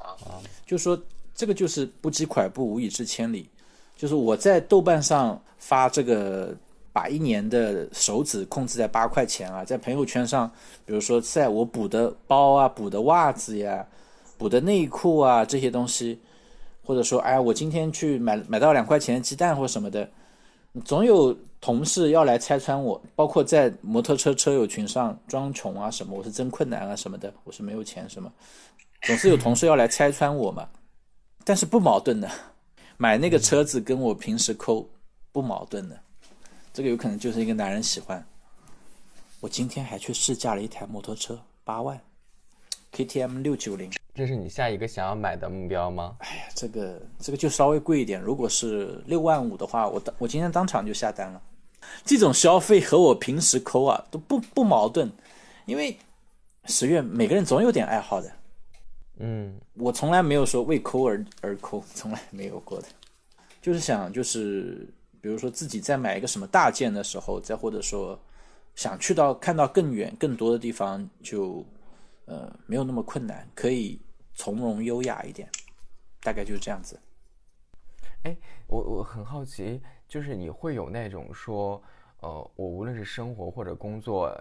[0.66, 0.98] 就说
[1.36, 3.50] 这个就是不积跬步，无以至千里。
[3.98, 6.56] 就是我在豆瓣上发这个，
[6.94, 10.50] 把一年的手指控制在八块钱啊，在朋友圈上，
[10.86, 13.86] 比如说在我补的包啊、补的袜子呀、
[14.38, 16.22] 补的内裤啊这些东西，
[16.84, 20.08] 或者说哎，我今天去买买到两块钱鸡蛋或什么的。
[20.86, 28.32] 总有同事要来拆穿我，包括在摩托车车友群上装穷啊什么，我是真困难啊什么的，我是没有钱什么，
[29.04, 30.68] 总是有同事要来拆穿我嘛。
[31.44, 32.30] 但是不矛盾的，
[32.98, 34.88] 买那个车子跟我平时抠
[35.32, 36.00] 不矛盾的，
[36.74, 38.26] 这个有可能就是一个男人喜欢。
[39.40, 42.02] 我今天还去试驾了一台摩托车，八万
[42.92, 43.92] ，KTM 六九零。
[44.16, 46.16] 这是你下一个想要买的目标吗？
[46.20, 48.20] 哎呀，这个这个就稍微贵一点。
[48.20, 51.40] 如果是六万五的话，我当我今天当场就下单了。
[52.04, 55.12] 这种消费和我平时抠啊都不不矛盾，
[55.66, 55.96] 因为
[56.66, 58.32] 十月每个人总有点爱好的。
[59.18, 62.88] 嗯，我从来没有说为抠而而抠，从来没有过的。
[63.62, 64.88] 就是想，就是
[65.24, 68.20] 比如说自己在买一个什么大件的时候，再或者说
[68.76, 71.66] 想去到看到更远更多的地方，就
[72.26, 74.02] 呃没有那么困难，可以。
[74.36, 75.48] 从容优雅一点，
[76.20, 77.00] 大概就是这样子。
[78.24, 81.80] 哎，我我很好奇，就是你会有那种说，
[82.20, 84.36] 呃，我无论是生活或者工作，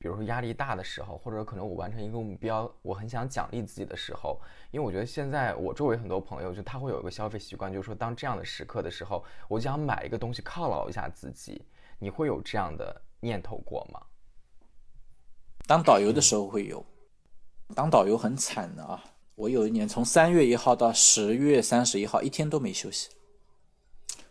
[0.00, 4.40] 比如说压力大的时候，或者可能我完成一个目标，我很想奖励自己的时候，
[4.70, 11.62] 因为我觉得现在我周围很多朋友，就他会有一个消费习惯，就是说当这样的时刻的时候，我想买一个东西犒劳一下自己。
[11.98, 14.00] 你会有这样的念头过吗？
[15.66, 16.82] 当导游的时候会有，
[17.74, 19.04] 当导游很惨的啊。
[19.34, 23.10] 我有一年从三月一号到十月三十一号，一天都没休息。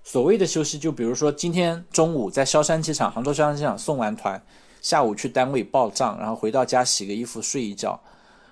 [0.04, 4.44] 所谓的休息，就比如说今天中午在萧山机场，杭州萧山机场送完团，
[4.82, 8.00] 下午去单位报账，然后回到家洗个衣服睡一觉，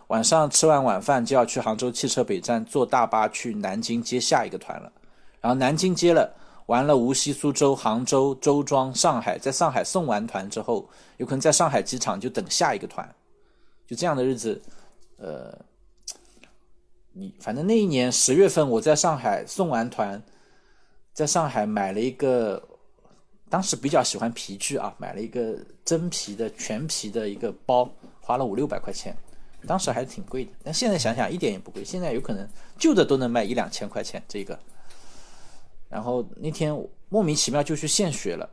[0.07, 4.91] 晚上吃完晚饭就要去杭州汽车北站坐大巴去南京接下一个团了。
[5.41, 6.33] 然后南京接了，
[6.67, 13.07] 完了无锡、苏州、杭州、周庄、上海，在上海送完团之后，有可能在上海机场就等下一个团，
[13.85, 14.61] 就这样的日子，
[15.17, 15.57] 呃。
[17.19, 20.21] 你反正那一年十月份，我在上海送完团，
[21.13, 22.61] 在上海买了一个，
[23.49, 27.89] 当时比较喜欢皮具啊，买了一个真皮的全皮的一个包，
[28.21, 29.15] 花了五六百块钱，
[29.65, 30.51] 当时还是挺贵的。
[30.63, 34.57] 但现在想想一点也不贵，现在有可能旧的都能卖一两千块钱这个。
[35.89, 36.77] 然后那天
[37.09, 38.49] 莫名其妙就去献血了，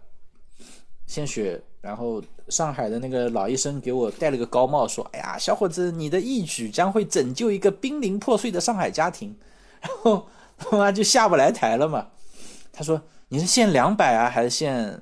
[1.07, 1.61] 献血。
[1.81, 9.37] 然后上海的那个老医生给我戴了个高帽，说：“哎呀，小伙子，你的义举将会拯救一个濒临破碎的上海家庭。”
[9.83, 10.27] 然后
[10.57, 12.09] 他妈就下不来台了嘛。
[12.73, 15.01] 他说：“你是限两百啊，还是限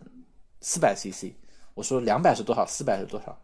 [0.60, 1.34] 四百 CC？”
[1.74, 2.66] 我说：“两百是多少？
[2.66, 3.36] 四百是多少？”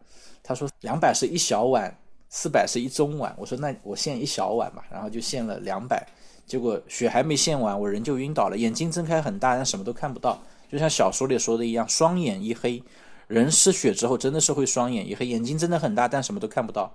[0.43, 1.93] 他说：“两百是一小碗，
[2.29, 6.07] 四百是一中碗。”我说：“那我限一小碗吧。”然后就限了两百，
[6.45, 12.81] 结果血还没献完，我人就晕倒了，眼睛睁开很大，但什么都看不到，就像小说里说的一样，双眼一黑。
[13.27, 16.91] 人失血之后真的是会双眼一黑，眼睛真的很大，但什么都看不到。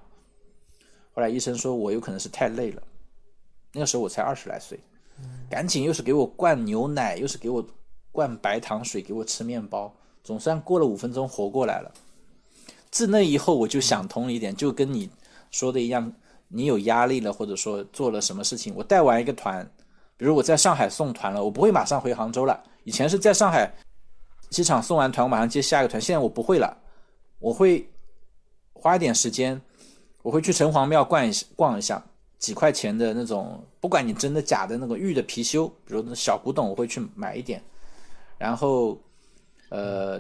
[1.13, 2.83] 后来医生说我有可能是太累了，
[3.73, 4.81] 那个时候我才二十来岁，
[5.55, 7.65] 赶紧又是给我灌牛奶，又是给我
[8.11, 9.95] 灌白糖水，给我吃面包，
[10.25, 11.93] 总算过了五分钟活过来了。
[12.91, 15.09] 自那以后我就想通了一点，就跟你
[15.53, 16.13] 说的一样，
[16.49, 19.65] 你有压力了，或者说做了什么事情，我带完一个团，
[20.17, 23.73] 比如我在上海送团了，我不会马上回杭州了，以前是在上海。
[24.51, 26.03] 机场送完团，我马上接下一个团。
[26.03, 26.77] 现在我不会了，
[27.39, 27.89] 我会
[28.73, 29.63] 花一点时间，
[30.23, 32.05] 我会去城隍庙逛一逛一下，
[32.41, 37.63] 几块钱的那种，不管你真的假的那个玉的貔貅，比如那小古董，我会去买一点。
[38.39, 38.99] 然后，
[39.69, 40.19] 呃，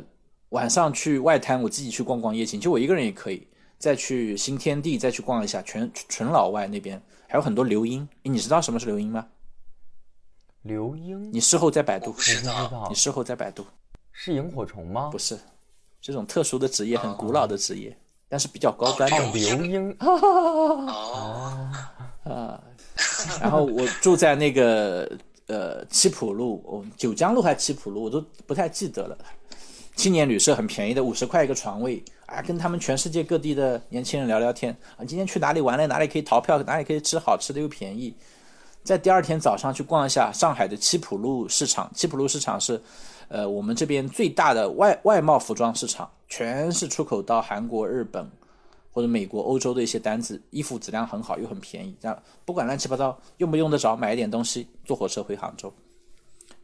[0.50, 3.48] 晚上去外滩，我自己去逛逛夜景，就我一个人也可以。
[3.78, 8.06] 再去新天地，再去逛一下，全纯老外那边还有很多流莺。
[8.22, 9.26] 你知道什么是流莺吗？
[10.60, 11.32] 流莺？
[11.32, 12.12] 你事后再百度。
[12.12, 12.86] 不知道。
[12.90, 13.64] 你事后再百度。
[14.12, 15.08] 是萤火虫吗？
[15.10, 15.38] 不是，
[16.02, 17.96] 这种特殊的职业，很古老的职业，
[18.28, 19.32] 但是比较高端的。
[19.32, 19.96] 流莺。
[20.00, 20.86] 哦。
[22.28, 22.62] 啊。
[23.40, 25.10] 然后我住在那个
[25.46, 29.16] 呃七浦路，九江路还是七浦路，我都不太记得了。
[29.96, 35.04] 青年旅社很便宜的，五十块一个床位啊，跟他们全世界各地的年轻人聊聊天啊。
[35.04, 35.86] 今天去哪里玩了？
[35.86, 36.60] 哪里可以逃票？
[36.64, 38.14] 哪里可以吃好吃的又便宜？
[38.82, 41.90] 在第二天早上去逛一下上海的七浦路市场。
[41.94, 42.80] 七浦路市场是，
[43.28, 48.28] 呃，我们这边最大的外外贸服装市场，全是出口到韩国、日本
[48.94, 51.96] 或者美国、欧洲的一些单子，衣服质量很好又很便宜。
[52.00, 55.74] 这样不管乱七八糟用不用得着，买一点东西，坐火车回杭州。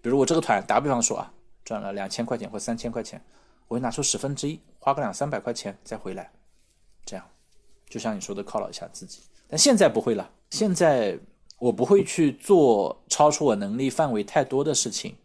[0.00, 1.32] 比如我这个团，打比方说啊，
[1.64, 3.20] 赚了两千块钱或三千块钱，
[3.66, 6.30] 我会拿出十分之一，花个两三百块钱再回来，
[7.04, 7.26] 这样，
[7.88, 9.22] 就像你说的犒劳一下自己。
[9.48, 11.18] 但现在不会了，现在
[11.58, 15.16] 我不会去做超出我能力范围太多的事情，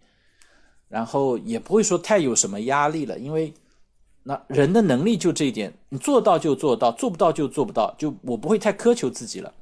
[0.89, 3.53] 然后也不会说太有什么压力了，因为
[4.27, 9.53] 那人的能力就这一点，你做到就做到，做不到就做不到，就我不会太苛求自己了，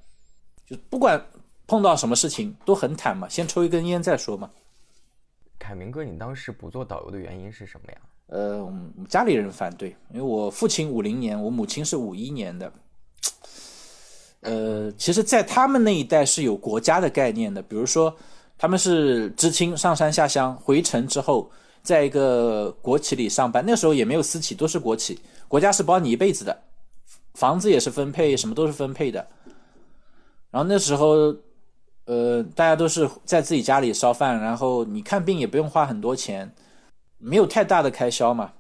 [0.66, 1.22] 就不管
[1.68, 4.50] 碰到什么事情都很坦嘛，先抽一根烟再说嘛。
[5.60, 7.98] 凯明哥，你当时不做导游的原因是什么呀？
[8.28, 12.72] 呃，我们家里人反对，因为我父亲五零年，我母亲是五一年的。
[14.42, 18.14] 呃，其实，在他们那一代是有国家的概念的，比如说，
[18.58, 21.50] 他们是知青上山下乡，回城之后，
[21.84, 26.64] 在一个国企里上班，那时候也没有私企，都是国企，国家是包你一辈子的，
[27.36, 29.28] 房子也是分配，什么都是分配的。
[30.50, 31.36] 然后那时候。
[32.06, 36.54] 呃，大家都是在自己家里烧饭，然后你看病也不用花很多钱，
[37.18, 38.52] 没有太大的开销嘛。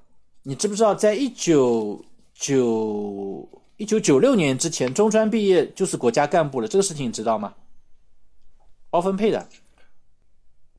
[0.43, 3.45] 你知不知道，在一九九
[3.75, 7.53] 一九九六年之前，中专毕业就是国家干部了，这个事情你知道吗？
[8.89, 9.45] 包分配的，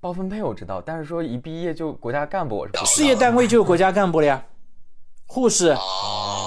[0.05, 4.44] 包分配我知道，但是说一毕业就国家干部，我是不知道事业单位就有国家干部了呀，
[5.24, 5.74] 护士、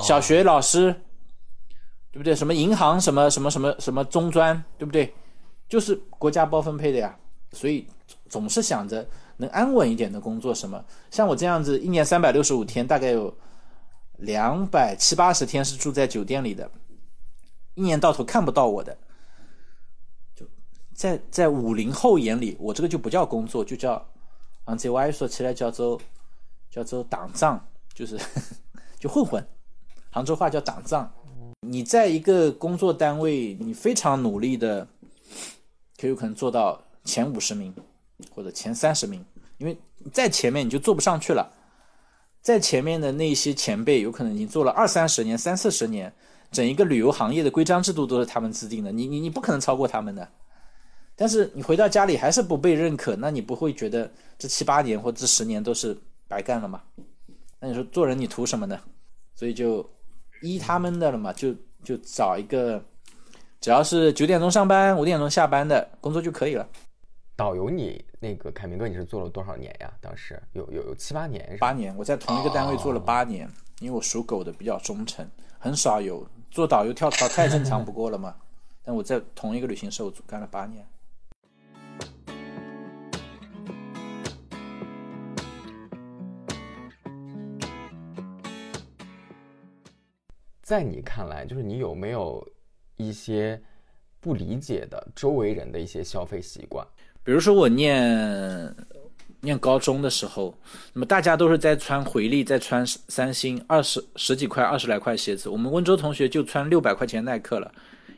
[0.03, 0.93] 小学老师，
[2.11, 2.35] 对不对？
[2.35, 5.11] 什么银行，什么什么什么什么中专，对不对？
[5.67, 7.17] 就是国家包分配的呀，
[7.51, 7.87] 所以
[8.29, 9.03] 总是想着
[9.37, 10.53] 能安稳一点的工作。
[10.53, 13.35] 什么像我这样子，一年三百六十五天，大概有
[14.17, 16.69] 两百七八十天是住在酒店里的，
[17.73, 18.95] 一年到头看不到我的。
[20.97, 24.03] 在在五零后眼里，我这个就不叫工作，就叫
[24.65, 26.01] 按这歪说起来叫做
[26.71, 28.19] 叫做挡藏，就是
[28.99, 29.47] 就混混。
[30.09, 31.09] 杭州话叫挡藏。
[31.61, 34.87] 你在一个工作单位，你非常努力的。
[35.99, 37.73] 可有可能做到前五十名
[38.31, 39.23] 或者前三十名，
[39.57, 39.77] 因为
[40.13, 41.51] 在前面你就做不上去了。
[42.41, 46.13] 在前面的那些前辈有可能已经做了二三十年、三四十年，
[46.51, 50.27] 整一个旅游行业的规章制度都是他们制定的，你你你不可能超过他们的。
[51.17, 55.97] 但是你回到家里还是不被认可，那你不会觉得这七八年或这十年都是
[56.27, 56.83] 白干了吗？
[57.59, 58.79] 那你说做人你图什么呢？
[59.33, 59.83] 所以就
[60.43, 61.53] 依他们的了嘛，就
[61.83, 62.81] 就找一个。
[63.59, 66.69] 只要是九点钟上班、五点钟下班的工作就可以了。
[67.35, 69.91] 导游，你那个凯明哥，你是做了多少年呀？
[69.99, 71.95] 当时有有有七八年，八年。
[71.97, 73.49] 我在同一个单位做了八年，
[73.79, 78.35] 因为我属狗的比较忠诚，很少有做导游跳槽，太正常不过了嘛。
[78.83, 80.85] 但我在同一个旅行社我干了八年。
[90.67, 92.45] 在你看来，就是你有没有？
[92.99, 93.61] 一些
[94.19, 96.83] 不理解的周围人的一些消费习惯，
[97.23, 98.75] 比如说我念
[99.41, 100.57] 念高中的时候，
[100.93, 107.71] 那么大家都是在穿回力，在穿三星二十十几块、二十来块鞋子，我们温州同学就穿六百块钱耐克了。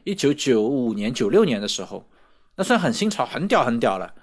[0.06, 2.10] 一九九五年、九六年的时候，
[2.56, 4.16] 那算很新潮、很屌、很屌了。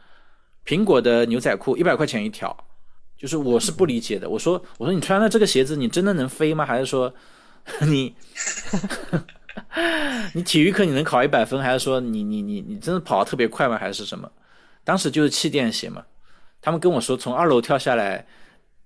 [0.64, 2.56] 苹果的牛仔裤一百块钱一条，
[3.18, 4.30] 就是我是不理解的。
[4.30, 6.64] 我说我说你穿了这个鞋子，你真的能飞吗？
[6.64, 7.12] 还是说
[7.86, 8.14] 你？
[10.32, 13.76] 你体育课你能考一百分，还是说你你你你真的跑得特别快吗？
[13.78, 14.30] 还是什么？
[14.84, 16.04] 当时就是气垫鞋嘛。
[16.60, 18.24] 他们跟我说从二楼跳下来，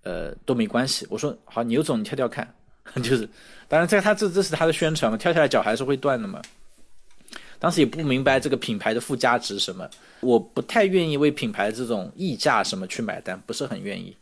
[0.03, 1.07] 呃都没关系。
[1.11, 2.49] 我说好，牛总你跳跳看。
[3.03, 3.29] 就是，
[3.69, 6.41] 当然在他这这是他的宣传嘛，跳下来脚还是会断的嘛。
[7.59, 9.89] 当时也不明白这个品牌的附加值什么，
[10.21, 14.17] 我不太愿意为品牌这种溢价什么去买单，不是很愿意。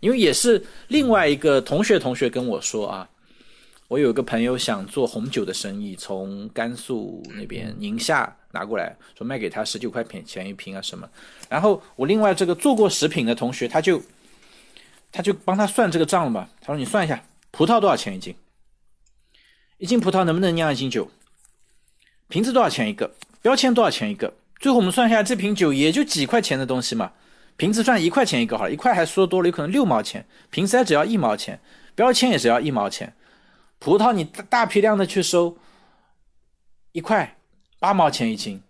[0.00, 3.08] 因为也是另外一个同学同学跟我说啊。
[3.92, 11.06] 我有个朋友想做红酒的生意，从甘肃那边宁夏拿过来，说卖给他十九块钱一瓶啊什么。
[11.46, 14.02] 然后我另外这个做过食品的同学，他就
[15.10, 16.48] 他就帮他算这个账了嘛。
[16.62, 18.34] 他说你算一下，葡萄多少钱一斤？
[19.76, 21.10] 一斤葡萄能不能酿一斤酒？
[22.28, 23.14] 瓶子多少钱一个？
[23.42, 24.32] 标签多少钱一个？
[24.58, 27.12] 最后我们算下来，这瓶酒也就几块钱的东西嘛。
[27.58, 30.24] 瓶子算一块钱一个好了，一块还说多了，有可能六毛钱。
[30.48, 31.60] 瓶塞只要一毛钱，
[31.94, 33.14] 标签也只要一毛钱。
[33.82, 35.56] 葡萄你大大批量的去收，
[36.92, 37.36] 一块
[37.80, 38.62] 八毛钱一斤，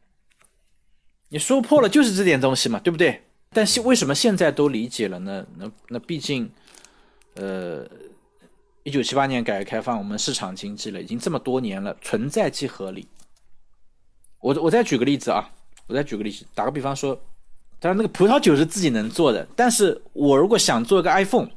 [1.29, 3.23] 你说破了就是这点东西嘛，对不对？
[3.51, 5.47] 但是为什么现在都理解了呢？
[5.59, 6.51] 那那毕竟，
[7.35, 7.87] 呃，
[8.85, 13.07] 一九七八年改革开放，我们市场经济了，已经这么多年了，存在即合理。
[14.41, 15.47] 我我再举个例子啊，
[15.87, 17.15] 我再举个例子，打个比方说，
[17.79, 21.51] 当然那个葡萄酒是自己能做的，但是我如果想做一个 iPhone，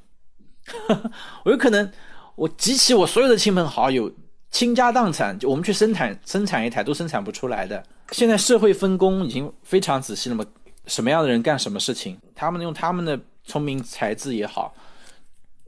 [1.45, 1.89] 我有可能
[2.35, 4.11] 我集齐我所有的亲朋好友，
[4.51, 7.81] 倾家荡产，就我们去生产生产一台都生产不出来的。
[8.11, 10.45] 现在社会分工已经非常仔细了嘛，
[10.85, 14.75] 什么样的人干什么事情，他们用他们的聪明才智也好，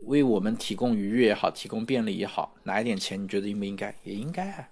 [0.03, 3.95] 为我们提供愉悦也好，提供便利也好，拿一点钱，你觉得应不应该？
[4.03, 4.67] 也应该啊，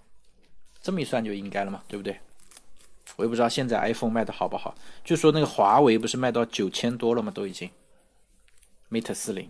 [0.81, 2.19] 这么一算就应该了嘛，对不对？
[3.15, 4.75] 我也不知道现在 iPhone 卖的好不好，
[5.05, 7.31] 就说那个华为不是卖到九千多了吗？
[7.33, 7.69] 都已经
[8.91, 9.49] Mate 四零。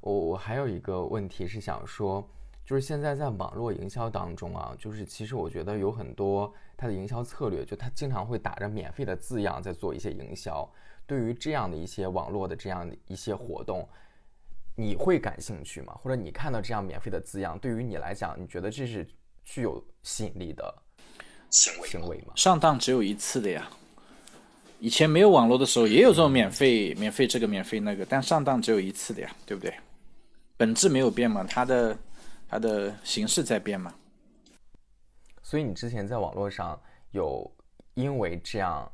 [0.00, 2.26] 我我还有一个问题是想说，
[2.64, 10.68] 就是现在在网络营销当中啊，就是其实我觉得有很多它的营销策略，就它经常会打着免费的字样在做一些营销。
[11.06, 13.86] 对于这样的一些网络的这样的一些活动，
[14.76, 15.92] 你会感兴趣吗？
[16.02, 19.06] 或者你看到这样免费的字样，对于你来讲，你觉得这是
[19.44, 20.72] 具有吸引力的
[21.50, 22.32] 行为行为吗？
[22.36, 23.68] 上当只有一次的呀。
[24.78, 29.74] 以前没有网络的时候，也有这种免费、免费这个、免费那个，但上当只有一次的呀，对不对？
[30.60, 31.98] 本质没有变嘛，它的
[32.46, 33.94] 它的形式在变嘛。
[35.42, 36.78] 所以你之前在网络上
[37.12, 37.50] 有
[37.94, 38.86] 因为这样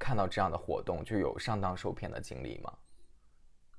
[0.00, 2.72] 看到这样的活动，就有上当受骗的经历吗？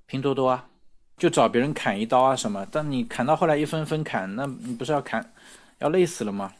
[0.05, 0.69] 拼多多啊，
[1.17, 5.33] 就找别人砍一刀啊什么，但你砍到后来一分分砍，那你不是要砍，
[5.79, 6.53] 要累死了吗？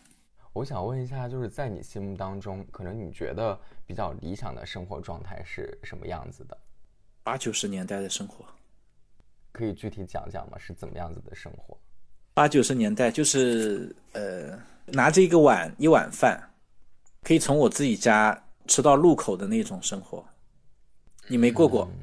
[0.51, 6.57] 我想问一下，就是在你心目当中，可能你觉得比较理想的生活状态是什么样子的？
[7.24, 8.43] 八九十年代的生活，
[9.58, 10.58] 可以具体讲讲吗？
[10.60, 11.76] 是怎么样子的生活？
[12.36, 16.39] 八九十年代就是呃，拿着一个碗一碗饭，
[17.24, 20.24] 可以从我自己家吃到路口的那种生活，
[21.28, 21.89] 你没过过？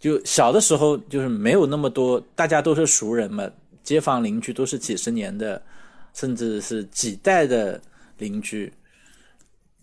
[0.00, 3.46] 就小的时候就是没有那么多，大家都是熟人嘛，
[3.82, 5.60] 街坊邻居都是几十年的，
[6.14, 7.78] 甚至是几代的
[8.16, 8.72] 邻居，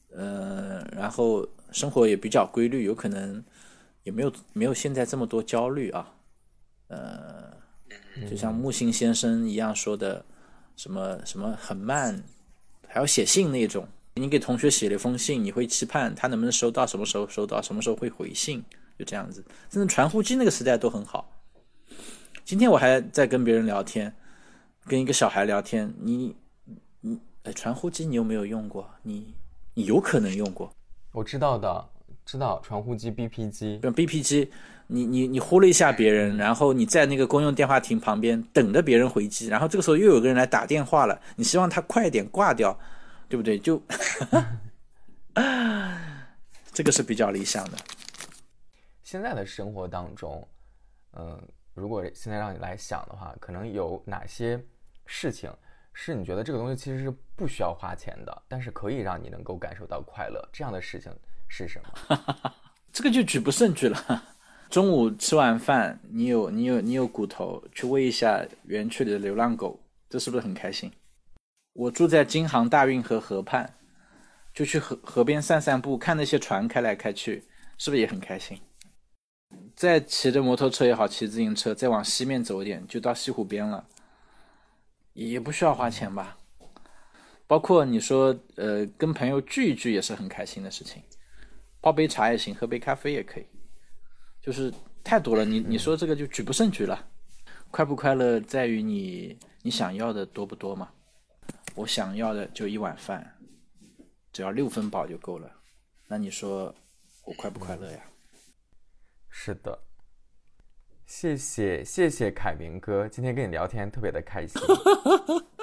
[0.09, 3.43] 呃，然后生活也比较规律，有可能
[4.07, 6.13] 也没有没有现在这么多焦虑啊，
[6.87, 7.51] 呃，
[8.29, 10.23] 就像木心先生一样说的，
[10.77, 12.23] 什么什么很慢，
[12.87, 13.85] 还要写信那种。
[14.13, 18.63] 你给同学写了一封信，你会期盼他能不能收到，什么时候收到，什么时候会回信，
[18.97, 19.43] 就这样子。
[19.69, 21.29] 甚至传呼机那个时代都很好。
[22.45, 24.15] 今天我还在跟别人聊天，
[24.85, 26.33] 跟一个小孩聊天，你
[27.01, 28.89] 你哎，传呼机你有没有用过？
[29.03, 29.35] 你
[29.73, 30.73] 你有可能用过，
[31.11, 31.89] 我知道的，
[32.27, 34.51] 知道传呼机、BP 机，BP 机，
[34.87, 42.77] 你你你呼了一下别人，然后你在那个公用电话亭旁边等着别人回击，然后这个时候又有个人来打电话了，你希望他快点挂掉，
[43.29, 43.57] 对不对？
[43.57, 43.81] 就
[46.73, 47.77] 这个是比较理想的。
[49.03, 50.45] 现在的生活当中，
[51.13, 51.41] 嗯、
[51.73, 54.61] 如果现在让你来想的话，可能有哪些
[55.05, 55.49] 事情
[55.93, 60.45] 是你觉得这个东西其实是不需要花钱的，但是可以让你能够感受到快乐？
[60.51, 61.09] 这样的事情
[61.47, 62.53] 是什么？
[62.91, 64.23] 这个就举不胜举了。
[64.69, 69.79] 中午吃完饭，你有你有你有骨头，去喂一下园区里的流浪狗，
[70.09, 70.91] 这是不是很开心？
[71.73, 73.75] 我住在京杭大运河河畔，
[74.53, 77.45] 就去河河边散散步，看那些船开来开去，
[77.77, 78.59] 是不是也很开心？
[79.73, 83.87] 再骑着摩托车也好，骑自行车，再往西面走一点，就到西湖边了，
[85.13, 86.37] 也不需要花钱吧？
[87.45, 91.01] 包括你说，呃，跟朋友聚一聚也是很开心的事情，
[91.87, 93.45] 泡杯茶也行，喝杯咖啡也可以，
[94.41, 94.73] 就是
[95.05, 95.45] 太多了。
[95.45, 97.07] 你你说这个就举不胜举了。
[97.71, 100.89] 快不快乐在于你你想要的多不多嘛？
[101.75, 103.25] 我想要的就一碗饭，
[104.33, 105.49] 只要六分饱就够了。
[106.07, 106.75] 那你说
[107.23, 108.03] 我快不快乐呀？
[109.29, 109.79] 是的，
[111.05, 114.61] 谢谢谢谢凯明哥，今天跟你聊天特别的开心。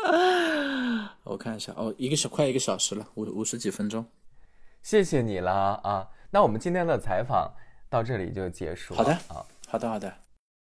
[1.23, 4.07] 我看一下，哦，一个小快一个小时了，五五十几分钟。
[4.85, 6.11] 谢谢你了啊！
[6.31, 7.55] 那我们今天的采访
[7.89, 8.99] 到这里就结束了。
[8.99, 10.15] 好的啊，好的，好的。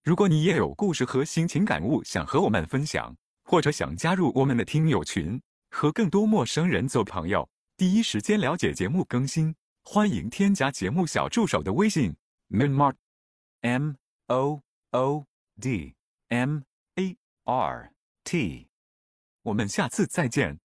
[0.06, 3.14] 如果你也有故事和心情感悟想和我们分享，
[3.44, 9.54] 或者想加入我们的听友群，和更多陌生人做朋友，第一时间了解节目更新，
[9.84, 12.16] 欢迎添加节目小助手的微信
[12.50, 12.96] minmart
[13.62, 13.96] m
[14.28, 14.62] o
[14.92, 15.26] o
[15.60, 15.94] d
[16.30, 16.62] m
[16.96, 17.92] a r
[18.24, 18.70] t。
[19.44, 20.65] 我们下次再见。